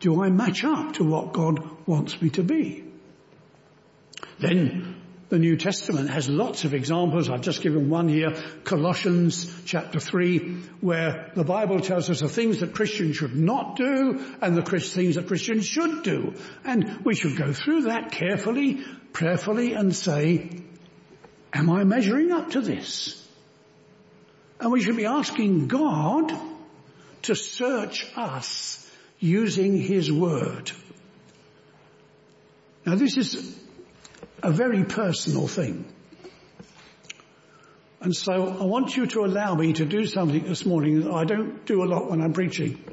Do 0.00 0.22
I 0.22 0.28
match 0.28 0.64
up 0.64 0.94
to 0.94 1.04
what 1.04 1.32
God 1.32 1.60
wants 1.86 2.20
me 2.20 2.30
to 2.30 2.42
be? 2.42 2.84
Then 4.38 4.96
the 5.30 5.38
New 5.38 5.56
Testament 5.56 6.10
has 6.10 6.28
lots 6.28 6.64
of 6.64 6.74
examples. 6.74 7.30
I've 7.30 7.40
just 7.40 7.62
given 7.62 7.88
one 7.88 8.08
here, 8.08 8.34
Colossians 8.64 9.52
chapter 9.64 9.98
3, 9.98 10.38
where 10.80 11.32
the 11.34 11.44
Bible 11.44 11.80
tells 11.80 12.10
us 12.10 12.20
the 12.20 12.28
things 12.28 12.60
that 12.60 12.74
Christians 12.74 13.16
should 13.16 13.34
not 13.34 13.76
do 13.76 14.22
and 14.42 14.56
the 14.56 14.62
things 14.62 15.14
that 15.14 15.26
Christians 15.26 15.66
should 15.66 16.02
do. 16.02 16.34
And 16.64 17.04
we 17.04 17.14
should 17.14 17.36
go 17.36 17.52
through 17.52 17.82
that 17.82 18.12
carefully, 18.12 18.84
prayerfully 19.12 19.72
and 19.72 19.96
say, 19.96 20.50
am 21.54 21.70
I 21.70 21.84
measuring 21.84 22.32
up 22.32 22.50
to 22.50 22.60
this? 22.60 23.20
And 24.60 24.72
we 24.72 24.82
should 24.82 24.96
be 24.96 25.06
asking 25.06 25.68
God 25.68 26.32
to 27.22 27.34
search 27.34 28.06
us 28.16 28.90
using 29.18 29.78
His 29.78 30.12
Word. 30.12 30.70
Now 32.84 32.96
this 32.96 33.16
is 33.16 33.58
a 34.42 34.50
very 34.50 34.84
personal 34.84 35.48
thing. 35.48 35.86
And 38.00 38.14
so 38.14 38.32
I 38.32 38.64
want 38.64 38.94
you 38.96 39.06
to 39.06 39.24
allow 39.24 39.54
me 39.54 39.72
to 39.74 39.86
do 39.86 40.04
something 40.04 40.44
this 40.44 40.66
morning 40.66 41.04
that 41.04 41.12
I 41.12 41.24
don't 41.24 41.64
do 41.64 41.82
a 41.82 41.86
lot 41.86 42.10
when 42.10 42.20
I'm 42.20 42.34
preaching. 42.34 42.84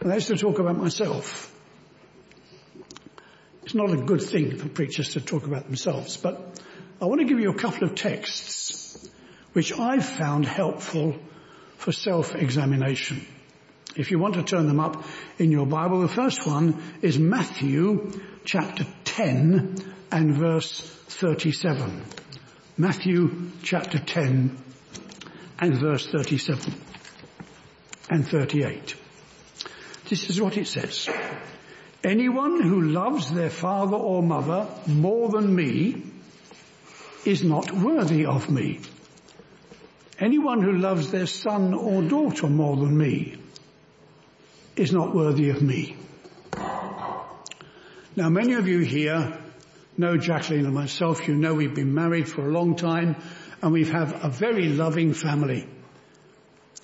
And 0.00 0.10
that's 0.10 0.28
to 0.28 0.36
talk 0.36 0.58
about 0.58 0.78
myself. 0.78 1.54
It's 3.64 3.74
not 3.74 3.90
a 3.90 3.98
good 3.98 4.22
thing 4.22 4.56
for 4.56 4.66
preachers 4.68 5.10
to 5.10 5.20
talk 5.20 5.44
about 5.44 5.66
themselves, 5.66 6.16
but 6.16 6.58
I 7.00 7.04
want 7.04 7.20
to 7.20 7.26
give 7.26 7.38
you 7.38 7.50
a 7.50 7.54
couple 7.54 7.84
of 7.84 7.94
texts 7.94 9.08
which 9.52 9.72
I've 9.78 10.04
found 10.04 10.46
helpful 10.46 11.14
for 11.76 11.92
self-examination. 11.92 13.24
If 13.94 14.10
you 14.10 14.18
want 14.18 14.34
to 14.34 14.42
turn 14.42 14.66
them 14.66 14.80
up 14.80 15.04
in 15.38 15.52
your 15.52 15.66
Bible, 15.66 16.00
the 16.00 16.08
first 16.08 16.44
one 16.44 16.82
is 17.00 17.16
Matthew 17.16 18.20
chapter 18.44 18.84
10 19.04 19.76
and 20.10 20.34
verse 20.34 20.80
37. 20.80 22.02
Matthew 22.76 23.50
chapter 23.62 23.98
10 23.98 24.58
and 25.60 25.74
verse 25.76 26.06
37 26.06 26.74
and 28.10 28.26
38. 28.26 28.96
This 30.08 30.30
is 30.30 30.40
what 30.40 30.56
it 30.56 30.66
says. 30.66 31.08
Anyone 32.02 32.60
who 32.62 32.80
loves 32.82 33.32
their 33.32 33.50
father 33.50 33.96
or 33.96 34.22
mother 34.22 34.66
more 34.86 35.28
than 35.28 35.54
me 35.54 36.07
is 37.24 37.42
not 37.42 37.72
worthy 37.72 38.26
of 38.26 38.50
me. 38.50 38.80
Anyone 40.18 40.62
who 40.62 40.72
loves 40.72 41.10
their 41.10 41.26
son 41.26 41.74
or 41.74 42.02
daughter 42.02 42.48
more 42.48 42.76
than 42.76 42.96
me 42.96 43.36
is 44.76 44.92
not 44.92 45.14
worthy 45.14 45.50
of 45.50 45.62
me. 45.62 45.96
Now 48.16 48.28
many 48.28 48.54
of 48.54 48.66
you 48.66 48.80
here 48.80 49.38
know 49.96 50.16
Jacqueline 50.16 50.64
and 50.64 50.74
myself. 50.74 51.28
You 51.28 51.36
know 51.36 51.54
we've 51.54 51.74
been 51.74 51.94
married 51.94 52.28
for 52.28 52.48
a 52.48 52.50
long 52.50 52.74
time 52.74 53.16
and 53.62 53.72
we 53.72 53.84
have 53.86 54.24
a 54.24 54.28
very 54.28 54.68
loving 54.68 55.12
family. 55.12 55.68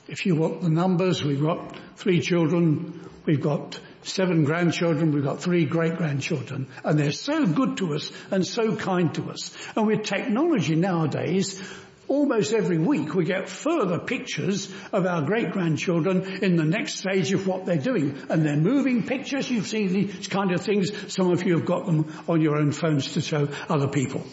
If 0.07 0.27
you 0.27 0.37
want 0.37 0.61
the 0.61 0.69
numbers, 0.69 1.25
we've 1.25 1.41
got 1.41 1.77
three 1.97 2.21
children, 2.21 3.09
we've 3.25 3.41
got 3.41 3.81
seven 4.05 4.45
grandchildren, 4.45 5.13
we've 5.13 5.25
got 5.25 5.41
three 5.43 5.65
great 5.65 5.97
grandchildren, 5.97 6.69
and 6.85 6.99
they're 6.99 7.13
so 7.13 7.47
good 7.47 7.77
to 7.79 7.95
us 7.95 8.13
and 8.31 8.47
so 8.47 8.77
kind 8.77 9.15
to 9.15 9.31
us. 9.31 9.55
And 9.77 9.87
with 9.87 10.05
technology 10.05 10.77
nowadays, 10.77 11.63
almost 12.09 12.53
every 12.53 12.79
week 12.79 13.15
we 13.15 13.25
get 13.25 13.49
further 13.49 13.99
pictures 13.99 14.73
of 14.93 15.07
our 15.07 15.23
great 15.23 15.51
grandchildren 15.51 16.23
in 16.43 16.57
the 16.57 16.65
next 16.65 16.97
stage 16.97 17.33
of 17.33 17.47
what 17.47 17.67
they're 17.67 17.77
doing. 17.77 18.19
And 18.29 18.45
they're 18.45 18.57
moving 18.57 19.07
pictures. 19.07 19.51
You've 19.51 19.67
seen 19.67 19.93
these 19.93 20.29
kind 20.29 20.53
of 20.53 20.61
things. 20.61 21.13
Some 21.13 21.31
of 21.31 21.43
you 21.45 21.57
have 21.57 21.67
got 21.67 21.87
them 21.87 22.13
on 22.29 22.41
your 22.41 22.57
own 22.57 22.73
phones 22.73 23.15
to 23.15 23.21
show 23.21 23.49
other 23.69 23.89
people. 23.89 24.25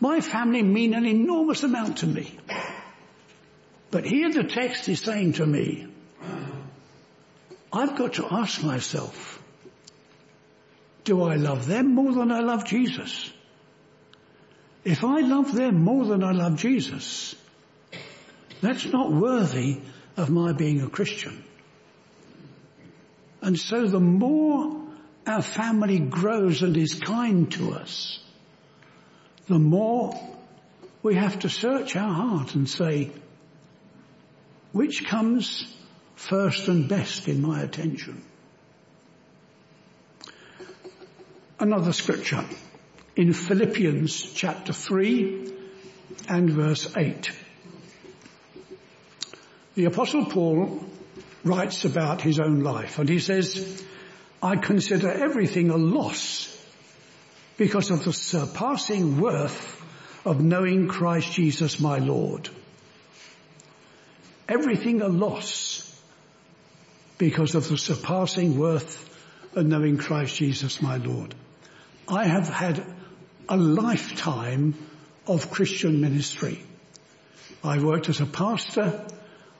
My 0.00 0.20
family 0.20 0.62
mean 0.62 0.94
an 0.94 1.06
enormous 1.06 1.62
amount 1.62 1.98
to 1.98 2.06
me. 2.06 2.38
But 3.90 4.04
here 4.04 4.30
the 4.30 4.44
text 4.44 4.88
is 4.88 5.00
saying 5.00 5.34
to 5.34 5.46
me, 5.46 5.86
I've 7.72 7.96
got 7.96 8.14
to 8.14 8.26
ask 8.30 8.62
myself, 8.62 9.42
do 11.04 11.22
I 11.22 11.36
love 11.36 11.66
them 11.66 11.94
more 11.94 12.12
than 12.12 12.32
I 12.32 12.40
love 12.40 12.64
Jesus? 12.64 13.30
If 14.84 15.04
I 15.04 15.20
love 15.20 15.54
them 15.54 15.82
more 15.82 16.04
than 16.04 16.22
I 16.22 16.32
love 16.32 16.56
Jesus, 16.56 17.34
that's 18.60 18.86
not 18.86 19.12
worthy 19.12 19.80
of 20.16 20.30
my 20.30 20.52
being 20.52 20.80
a 20.80 20.88
Christian. 20.88 21.44
And 23.42 23.58
so 23.58 23.86
the 23.86 24.00
more 24.00 24.84
our 25.26 25.42
family 25.42 25.98
grows 25.98 26.62
and 26.62 26.76
is 26.76 26.94
kind 26.94 27.50
to 27.52 27.74
us, 27.74 28.20
the 29.48 29.58
more 29.58 30.18
we 31.02 31.14
have 31.14 31.40
to 31.40 31.48
search 31.48 31.94
our 31.96 32.12
heart 32.12 32.54
and 32.54 32.68
say, 32.68 33.12
which 34.72 35.06
comes 35.06 35.72
first 36.16 36.66
and 36.68 36.88
best 36.88 37.28
in 37.28 37.40
my 37.40 37.62
attention? 37.62 38.22
Another 41.58 41.92
scripture 41.92 42.44
in 43.14 43.32
Philippians 43.32 44.32
chapter 44.32 44.72
3 44.72 45.52
and 46.28 46.50
verse 46.50 46.94
8. 46.96 47.30
The 49.74 49.84
apostle 49.86 50.26
Paul 50.26 50.84
writes 51.44 51.84
about 51.84 52.20
his 52.20 52.40
own 52.40 52.60
life 52.60 52.98
and 52.98 53.08
he 53.08 53.18
says, 53.20 53.84
I 54.42 54.56
consider 54.56 55.10
everything 55.10 55.70
a 55.70 55.76
loss 55.76 56.52
because 57.56 57.90
of 57.90 58.04
the 58.04 58.12
surpassing 58.12 59.20
worth 59.20 59.82
of 60.26 60.42
knowing 60.42 60.88
Christ 60.88 61.32
Jesus 61.32 61.80
my 61.80 61.98
Lord. 61.98 62.50
Everything 64.48 65.00
a 65.00 65.08
loss 65.08 65.75
because 67.18 67.54
of 67.54 67.68
the 67.68 67.78
surpassing 67.78 68.58
worth 68.58 69.02
of 69.54 69.66
knowing 69.66 69.96
Christ 69.96 70.36
Jesus 70.36 70.82
my 70.82 70.96
Lord. 70.96 71.34
I 72.08 72.24
have 72.24 72.48
had 72.48 72.84
a 73.48 73.56
lifetime 73.56 74.74
of 75.26 75.50
Christian 75.50 76.00
ministry. 76.00 76.62
I've 77.64 77.82
worked 77.82 78.08
as 78.08 78.20
a 78.20 78.26
pastor, 78.26 79.04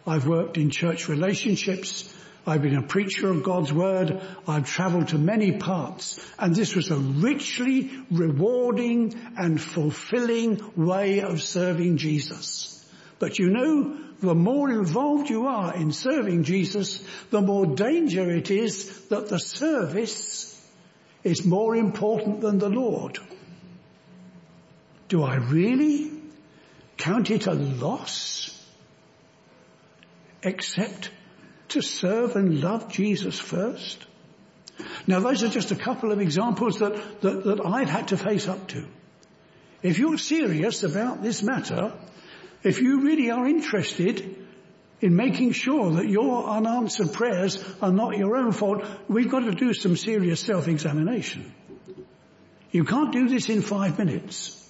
I've 0.07 0.27
worked 0.27 0.59
in 0.59 0.71
church 0.71 1.09
relationships, 1.09 2.13
I've 2.47 2.63
been 2.63 2.77
a 2.77 2.83
preacher 2.83 3.29
of 3.29 3.43
God's 3.43 3.73
word. 3.73 4.21
I've 4.47 4.69
traveled 4.69 5.09
to 5.09 5.19
many 5.19 5.59
parts 5.59 6.25
and 6.39 6.55
this 6.55 6.77
was 6.77 6.91
a 6.91 6.97
richly 6.97 7.91
rewarding 8.11 9.15
and 9.37 9.61
fulfilling 9.61 10.61
way 10.77 11.23
of 11.23 11.43
serving 11.43 11.97
Jesus. 11.97 12.73
But 13.19 13.41
you 13.41 13.51
know, 13.51 13.99
the 14.21 14.35
more 14.35 14.71
involved 14.71 15.29
you 15.29 15.47
are 15.47 15.75
in 15.75 15.93
serving 15.93 16.45
Jesus, 16.45 17.03
the 17.31 17.41
more 17.41 17.67
danger 17.67 18.31
it 18.31 18.51
is 18.51 19.07
that 19.09 19.29
the 19.29 19.39
service 19.39 20.53
is 21.23 21.45
more 21.45 21.77
important 21.77 22.41
than 22.41 22.59
the 22.59 22.69
Lord. 22.69 23.19
Do 25.09 25.23
I 25.23 25.37
really 25.37 26.11
count 26.97 27.31
it 27.31 27.47
a 27.47 27.53
loss 27.53 28.51
except 30.43 31.11
to 31.69 31.83
serve 31.83 32.37
and 32.37 32.61
love 32.61 32.91
Jesus 32.91 33.39
first? 33.39 34.07
Now 35.07 35.21
those 35.21 35.43
are 35.43 35.49
just 35.49 35.73
a 35.73 35.77
couple 35.77 36.13
of 36.13 36.21
examples 36.21 36.79
that, 36.79 37.21
that, 37.21 37.45
that 37.45 37.67
I've 37.67 37.89
had 37.89 38.09
to 38.09 38.17
face 38.17 38.49
up 38.49 38.69
to. 38.69 38.87
If 39.83 39.99
you're 39.99 40.19
serious 40.19 40.83
about 40.83 41.23
this 41.23 41.43
matter, 41.43 41.93
if 42.63 42.81
you 42.81 43.03
really 43.03 43.31
are 43.31 43.47
interested 43.47 44.47
in 45.01 45.15
making 45.15 45.53
sure 45.53 45.93
that 45.93 46.09
your 46.09 46.49
unanswered 46.49 47.13
prayers 47.13 47.63
are 47.83 47.93
not 47.93 48.17
your 48.17 48.37
own 48.37 48.53
fault, 48.53 48.85
we've 49.09 49.31
got 49.31 49.41
to 49.41 49.53
do 49.53 49.75
some 49.75 49.97
serious 49.97 50.41
self-examination. 50.41 51.53
You 52.71 52.85
can't 52.85 53.13
do 53.13 53.29
this 53.29 53.49
in 53.49 53.63
five 53.63 53.99
minutes. 53.99 54.63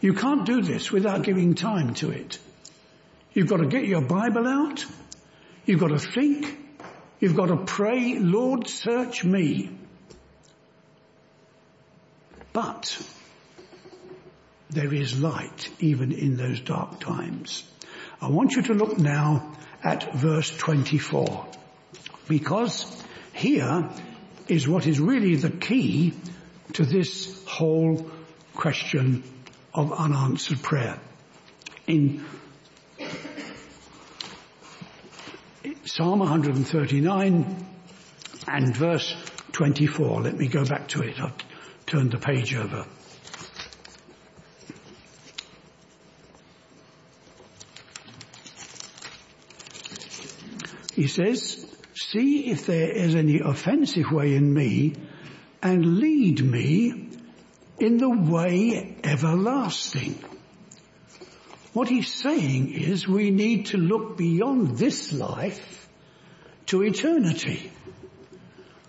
You 0.00 0.14
can't 0.14 0.46
do 0.46 0.62
this 0.62 0.90
without 0.90 1.22
giving 1.22 1.54
time 1.54 1.94
to 1.94 2.10
it. 2.10 2.38
You've 3.32 3.48
got 3.48 3.58
to 3.58 3.66
get 3.66 3.84
your 3.84 4.02
Bible 4.02 4.46
out. 4.46 4.84
You've 5.66 5.80
got 5.80 5.88
to 5.88 5.98
think. 5.98 6.58
You've 7.20 7.36
got 7.36 7.46
to 7.46 7.56
pray, 7.56 8.18
Lord, 8.18 8.66
search 8.66 9.24
me. 9.24 9.70
But 12.52 13.00
there 14.70 14.92
is 14.92 15.20
light 15.20 15.70
even 15.80 16.12
in 16.12 16.36
those 16.36 16.60
dark 16.60 17.00
times. 17.00 17.64
I 18.20 18.28
want 18.28 18.52
you 18.52 18.62
to 18.62 18.74
look 18.74 18.98
now 18.98 19.52
at 19.82 20.14
verse 20.14 20.56
24 20.56 21.46
because 22.28 23.04
here 23.32 23.88
is 24.48 24.68
what 24.68 24.86
is 24.86 25.00
really 25.00 25.36
the 25.36 25.50
key 25.50 26.14
to 26.74 26.84
this 26.84 27.44
whole 27.46 28.10
question 28.54 29.24
of 29.74 29.92
unanswered 29.92 30.62
prayer. 30.62 30.98
In 31.86 32.24
Psalm 35.84 36.20
139 36.20 37.66
and 38.46 38.76
verse 38.76 39.16
24, 39.52 40.20
let 40.22 40.36
me 40.36 40.46
go 40.46 40.64
back 40.64 40.88
to 40.88 41.02
it. 41.02 41.20
I've 41.20 41.34
turned 41.86 42.12
the 42.12 42.18
page 42.18 42.54
over. 42.54 42.86
He 51.00 51.06
says, 51.06 51.64
see 51.94 52.50
if 52.50 52.66
there 52.66 52.90
is 52.90 53.14
any 53.14 53.40
offensive 53.42 54.12
way 54.12 54.34
in 54.34 54.52
me 54.52 54.92
and 55.62 55.96
lead 55.98 56.44
me 56.44 57.08
in 57.78 57.96
the 57.96 58.10
way 58.10 58.98
everlasting. 59.02 60.22
What 61.72 61.88
he's 61.88 62.12
saying 62.12 62.74
is 62.74 63.08
we 63.08 63.30
need 63.30 63.68
to 63.68 63.78
look 63.78 64.18
beyond 64.18 64.76
this 64.76 65.10
life 65.14 65.88
to 66.66 66.82
eternity. 66.82 67.72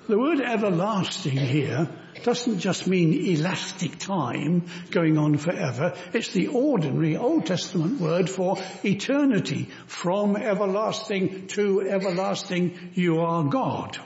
The 0.10 0.20
word 0.20 0.42
everlasting 0.42 1.38
here 1.38 1.88
doesn't 2.24 2.60
just 2.60 2.88
mean 2.88 3.14
elastic 3.14 3.98
time 3.98 4.66
going 4.92 5.18
on 5.18 5.38
forever. 5.38 5.96
It's 6.14 6.32
the 6.32 6.48
ordinary 6.48 7.18
Old 7.18 7.46
Testament 7.46 8.00
word 8.00 8.30
for 8.30 8.58
eternity. 8.84 9.70
From 9.88 10.36
everlasting 10.36 11.48
to 11.48 11.82
everlasting, 11.82 12.92
you 12.94 13.22
are 13.22 13.44
God. 13.44 13.98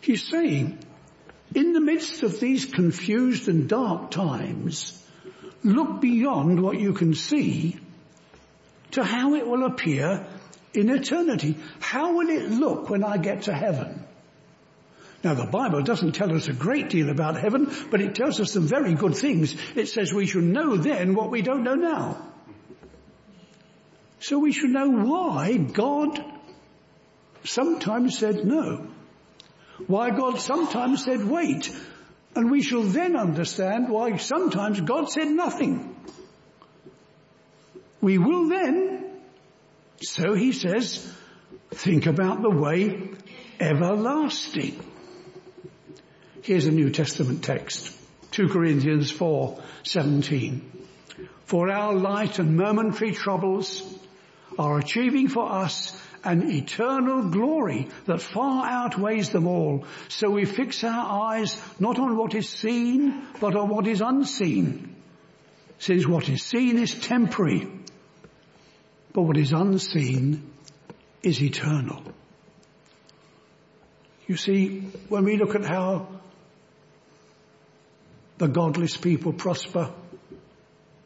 He's 0.00 0.26
saying, 0.26 0.78
in 1.54 1.72
the 1.72 1.80
midst 1.80 2.22
of 2.22 2.38
these 2.38 2.64
confused 2.64 3.48
and 3.48 3.68
dark 3.68 4.10
times, 4.10 5.02
look 5.64 6.00
beyond 6.00 6.62
what 6.62 6.78
you 6.78 6.92
can 6.92 7.14
see 7.14 7.78
to 8.92 9.02
how 9.02 9.34
it 9.34 9.46
will 9.46 9.64
appear 9.64 10.26
in 10.74 10.90
eternity. 10.90 11.56
How 11.80 12.14
will 12.16 12.28
it 12.28 12.50
look 12.50 12.88
when 12.88 13.02
I 13.02 13.16
get 13.16 13.42
to 13.42 13.52
heaven? 13.52 14.05
Now 15.26 15.34
the 15.34 15.44
Bible 15.44 15.82
doesn't 15.82 16.12
tell 16.12 16.32
us 16.36 16.46
a 16.46 16.52
great 16.52 16.88
deal 16.88 17.10
about 17.10 17.36
heaven, 17.36 17.68
but 17.90 18.00
it 18.00 18.14
tells 18.14 18.38
us 18.38 18.52
some 18.52 18.68
very 18.68 18.94
good 18.94 19.16
things. 19.16 19.56
It 19.74 19.88
says 19.88 20.12
we 20.14 20.24
should 20.24 20.44
know 20.44 20.76
then 20.76 21.16
what 21.16 21.32
we 21.32 21.42
don't 21.42 21.64
know 21.64 21.74
now. 21.74 22.30
So 24.20 24.38
we 24.38 24.52
should 24.52 24.70
know 24.70 24.88
why 24.88 25.56
God 25.56 26.24
sometimes 27.42 28.16
said 28.16 28.44
no. 28.44 28.86
Why 29.88 30.10
God 30.10 30.38
sometimes 30.38 31.04
said 31.04 31.24
wait. 31.24 31.76
And 32.36 32.48
we 32.48 32.62
shall 32.62 32.84
then 32.84 33.16
understand 33.16 33.88
why 33.88 34.18
sometimes 34.18 34.80
God 34.80 35.10
said 35.10 35.26
nothing. 35.26 35.96
We 38.00 38.18
will 38.18 38.48
then, 38.48 39.10
so 40.00 40.34
he 40.34 40.52
says, 40.52 41.04
think 41.72 42.06
about 42.06 42.42
the 42.42 42.50
way 42.50 43.10
everlasting. 43.58 44.80
Here's 46.46 46.66
a 46.66 46.70
New 46.70 46.90
Testament 46.90 47.42
text. 47.42 47.90
2 48.30 48.46
Corinthians 48.50 49.10
4, 49.10 49.60
17. 49.82 50.86
For 51.46 51.68
our 51.68 51.92
light 51.92 52.38
and 52.38 52.56
momentary 52.56 53.10
troubles 53.10 53.82
are 54.56 54.78
achieving 54.78 55.26
for 55.26 55.50
us 55.50 56.00
an 56.22 56.48
eternal 56.48 57.30
glory 57.30 57.88
that 58.04 58.22
far 58.22 58.64
outweighs 58.64 59.30
them 59.30 59.48
all. 59.48 59.86
So 60.06 60.30
we 60.30 60.44
fix 60.44 60.84
our 60.84 61.32
eyes 61.32 61.60
not 61.80 61.98
on 61.98 62.16
what 62.16 62.32
is 62.36 62.48
seen, 62.48 63.26
but 63.40 63.56
on 63.56 63.68
what 63.68 63.88
is 63.88 64.00
unseen. 64.00 64.94
Since 65.80 66.06
what 66.06 66.28
is 66.28 66.44
seen 66.44 66.78
is 66.78 66.94
temporary, 66.94 67.68
but 69.12 69.22
what 69.22 69.36
is 69.36 69.50
unseen 69.50 70.48
is 71.24 71.42
eternal. 71.42 72.04
You 74.28 74.36
see, 74.36 74.82
when 75.08 75.24
we 75.24 75.38
look 75.38 75.56
at 75.56 75.64
how 75.64 76.06
the 78.38 78.48
godless 78.48 78.96
people 78.96 79.32
prosper. 79.32 79.92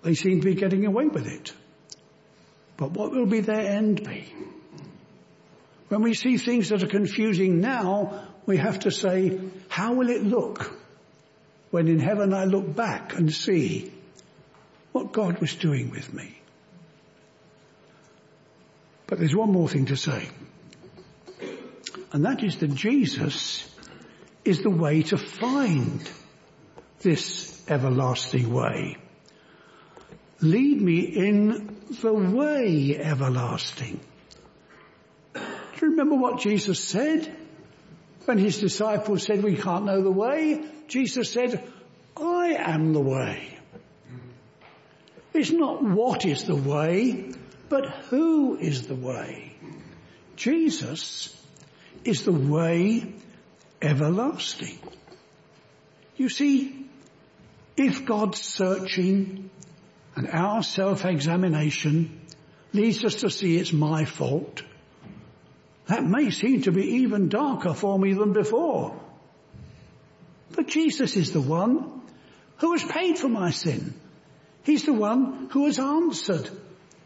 They 0.02 0.14
seem 0.14 0.40
to 0.40 0.44
be 0.44 0.54
getting 0.54 0.86
away 0.86 1.06
with 1.06 1.26
it. 1.26 1.52
But 2.76 2.92
what 2.92 3.12
will 3.12 3.26
be 3.26 3.40
their 3.40 3.60
end 3.60 4.04
be? 4.04 4.32
When 5.88 6.02
we 6.02 6.14
see 6.14 6.38
things 6.38 6.68
that 6.70 6.82
are 6.82 6.88
confusing 6.88 7.60
now, 7.60 8.26
we 8.46 8.56
have 8.56 8.80
to 8.80 8.90
say, 8.90 9.38
how 9.68 9.94
will 9.94 10.08
it 10.08 10.22
look 10.22 10.72
when 11.70 11.88
in 11.88 11.98
heaven 11.98 12.32
I 12.32 12.44
look 12.44 12.74
back 12.74 13.16
and 13.16 13.32
see 13.32 13.92
what 14.92 15.12
God 15.12 15.40
was 15.40 15.54
doing 15.54 15.90
with 15.90 16.12
me? 16.14 16.36
But 19.06 19.18
there's 19.18 19.34
one 19.34 19.52
more 19.52 19.68
thing 19.68 19.86
to 19.86 19.96
say. 19.96 20.28
And 22.12 22.24
that 22.24 22.42
is 22.42 22.56
that 22.58 22.74
Jesus 22.74 23.68
is 24.44 24.62
the 24.62 24.70
way 24.70 25.02
to 25.02 25.16
find 25.16 26.08
this 27.00 27.62
everlasting 27.68 28.52
way. 28.52 28.96
Lead 30.40 30.80
me 30.80 31.00
in 31.00 31.76
the 32.00 32.12
way 32.12 32.96
everlasting. 32.96 34.00
Do 35.34 35.40
you 35.82 35.90
remember 35.90 36.16
what 36.16 36.40
Jesus 36.40 36.78
said? 36.82 37.36
When 38.24 38.38
his 38.38 38.58
disciples 38.58 39.24
said 39.24 39.42
we 39.42 39.56
can't 39.56 39.86
know 39.86 40.02
the 40.02 40.10
way, 40.10 40.62
Jesus 40.88 41.32
said, 41.32 41.62
I 42.16 42.54
am 42.58 42.92
the 42.92 43.00
way. 43.00 43.58
It's 45.32 45.50
not 45.50 45.82
what 45.82 46.26
is 46.26 46.44
the 46.44 46.56
way, 46.56 47.32
but 47.68 47.86
who 48.10 48.56
is 48.56 48.86
the 48.86 48.94
way. 48.94 49.54
Jesus 50.36 51.36
is 52.04 52.24
the 52.24 52.32
way 52.32 53.14
everlasting. 53.80 54.78
You 56.16 56.28
see, 56.28 56.89
if 57.80 58.04
God's 58.04 58.40
searching 58.40 59.50
and 60.14 60.28
our 60.28 60.62
self-examination 60.62 62.20
leads 62.74 63.04
us 63.04 63.16
to 63.16 63.30
see 63.30 63.56
it's 63.56 63.72
my 63.72 64.04
fault, 64.04 64.62
that 65.86 66.04
may 66.04 66.30
seem 66.30 66.62
to 66.62 66.72
be 66.72 67.02
even 67.02 67.28
darker 67.28 67.72
for 67.72 67.98
me 67.98 68.12
than 68.12 68.32
before. 68.32 69.00
But 70.54 70.68
Jesus 70.68 71.16
is 71.16 71.32
the 71.32 71.40
one 71.40 72.02
who 72.58 72.72
has 72.72 72.84
paid 72.84 73.18
for 73.18 73.28
my 73.28 73.50
sin. 73.50 73.94
He's 74.62 74.84
the 74.84 74.92
one 74.92 75.48
who 75.50 75.64
has 75.64 75.78
answered 75.78 76.50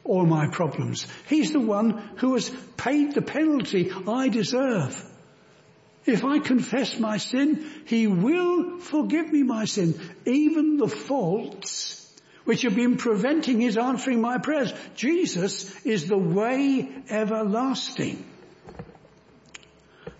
all 0.02 0.26
my 0.26 0.48
problems. 0.50 1.06
He's 1.28 1.52
the 1.52 1.60
one 1.60 1.98
who 2.16 2.34
has 2.34 2.50
paid 2.76 3.14
the 3.14 3.22
penalty 3.22 3.92
I 4.08 4.28
deserve. 4.28 5.02
If 6.06 6.24
I 6.24 6.38
confess 6.38 6.98
my 6.98 7.16
sin, 7.16 7.64
He 7.86 8.06
will 8.06 8.78
forgive 8.78 9.32
me 9.32 9.42
my 9.42 9.64
sin, 9.64 9.98
even 10.26 10.76
the 10.76 10.88
faults 10.88 12.00
which 12.44 12.62
have 12.62 12.74
been 12.74 12.96
preventing 12.96 13.60
His 13.60 13.78
answering 13.78 14.20
my 14.20 14.38
prayers. 14.38 14.72
Jesus 14.94 15.84
is 15.86 16.08
the 16.08 16.18
way 16.18 16.88
everlasting. 17.08 18.24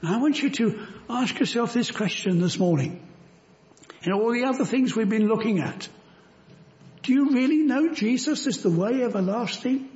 Now 0.02 0.14
I 0.14 0.20
want 0.20 0.42
you 0.42 0.50
to 0.50 0.86
ask 1.08 1.38
yourself 1.38 1.74
this 1.74 1.90
question 1.90 2.40
this 2.40 2.58
morning. 2.58 3.00
and 4.02 4.12
all 4.12 4.32
the 4.32 4.44
other 4.44 4.64
things 4.64 4.94
we've 4.94 5.08
been 5.08 5.28
looking 5.28 5.60
at, 5.60 5.88
do 7.02 7.12
you 7.12 7.30
really 7.30 7.62
know 7.62 7.92
Jesus 7.94 8.46
is 8.46 8.62
the 8.62 8.70
way 8.70 9.02
everlasting? 9.02 9.93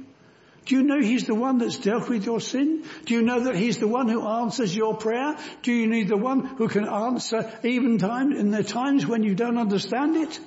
Do 0.69 0.77
you 0.77 0.83
know 0.83 1.01
He's 1.01 1.25
the 1.25 1.35
one 1.35 1.57
that's 1.57 1.79
dealt 1.79 2.11
with 2.11 2.27
your 2.27 2.41
sin? 2.41 2.85
Do 3.07 3.15
you 3.15 3.23
know 3.23 3.45
that 3.45 3.57
He's 3.57 3.79
the 3.79 3.89
one 3.89 4.07
who 4.07 4.29
answers 4.29 4.77
your 4.77 4.95
prayer? 4.95 5.35
Do 5.63 5.73
you 5.73 5.87
need 5.87 6.09
the 6.09 6.17
one 6.19 6.45
who 6.45 6.69
can 6.69 6.87
answer 6.87 7.51
even 7.65 7.97
time 7.97 8.33
in 8.33 8.51
the 8.51 8.63
times 8.63 9.07
when 9.07 9.23
you 9.23 9.35
don't 9.35 9.57
understand 9.57 10.17
it? 10.17 10.39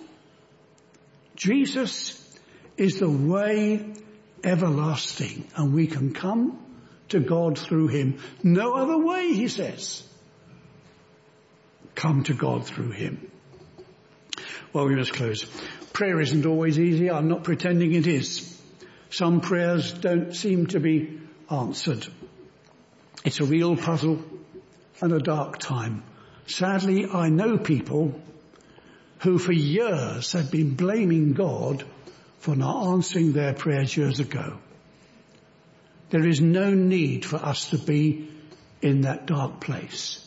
Jesus 1.35 2.23
is 2.77 2.99
the 2.99 3.09
way 3.09 3.83
everlasting 4.43 5.47
and 5.55 5.73
we 5.73 5.87
can 5.87 6.13
come 6.13 6.63
to 7.09 7.19
God 7.19 7.57
through 7.57 7.87
Him. 7.87 8.19
No 8.43 8.75
other 8.75 8.99
way, 8.99 9.33
He 9.33 9.47
says. 9.47 10.03
Come 11.95 12.25
to 12.25 12.35
God 12.35 12.67
through 12.67 12.91
Him. 12.91 13.31
Well, 14.71 14.85
we 14.85 14.95
must 14.95 15.13
close. 15.13 15.45
Prayer 15.93 16.21
isn't 16.21 16.45
always 16.45 16.79
easy. 16.79 17.09
I'm 17.09 17.27
not 17.27 17.43
pretending 17.43 17.93
it 17.93 18.05
is. 18.05 18.60
Some 19.11 19.41
prayers 19.41 19.91
don't 19.91 20.33
seem 20.33 20.67
to 20.67 20.79
be 20.79 21.19
answered. 21.49 22.07
It's 23.25 23.41
a 23.41 23.45
real 23.45 23.75
puzzle 23.75 24.23
and 25.01 25.11
a 25.11 25.19
dark 25.19 25.59
time. 25.59 26.03
Sadly, 26.47 27.05
I 27.05 27.27
know 27.27 27.57
people 27.57 28.19
who 29.19 29.37
for 29.37 29.51
years 29.51 30.31
have 30.31 30.49
been 30.49 30.75
blaming 30.75 31.33
God 31.33 31.83
for 32.39 32.55
not 32.55 32.87
answering 32.93 33.33
their 33.33 33.53
prayers 33.53 33.95
years 33.95 34.21
ago. 34.21 34.57
There 36.09 36.25
is 36.25 36.39
no 36.39 36.73
need 36.73 37.25
for 37.25 37.35
us 37.35 37.69
to 37.71 37.77
be 37.77 38.29
in 38.81 39.01
that 39.01 39.25
dark 39.25 39.59
place 39.59 40.25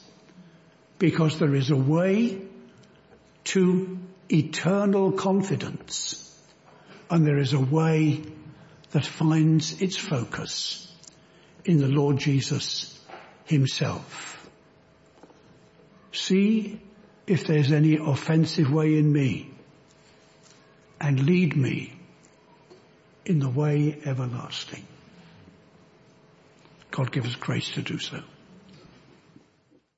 because 0.98 1.38
there 1.38 1.54
is 1.54 1.70
a 1.70 1.76
way 1.76 2.42
to 3.44 3.98
eternal 4.30 5.12
confidence 5.12 6.20
and 7.10 7.26
there 7.26 7.38
is 7.38 7.54
a 7.54 7.60
way 7.60 8.22
that 8.94 9.04
finds 9.04 9.82
its 9.82 9.96
focus 9.96 10.88
in 11.64 11.78
the 11.78 11.88
Lord 11.88 12.16
Jesus 12.16 12.96
himself. 13.44 14.48
See 16.12 16.80
if 17.26 17.44
there's 17.44 17.72
any 17.72 17.96
offensive 17.96 18.72
way 18.72 18.96
in 18.96 19.12
me 19.12 19.50
and 21.00 21.26
lead 21.26 21.56
me 21.56 21.92
in 23.24 23.40
the 23.40 23.48
way 23.48 23.98
everlasting. 24.04 24.86
God 26.92 27.10
give 27.10 27.26
us 27.26 27.34
grace 27.34 27.70
to 27.72 27.82
do 27.82 27.98
so. 27.98 28.22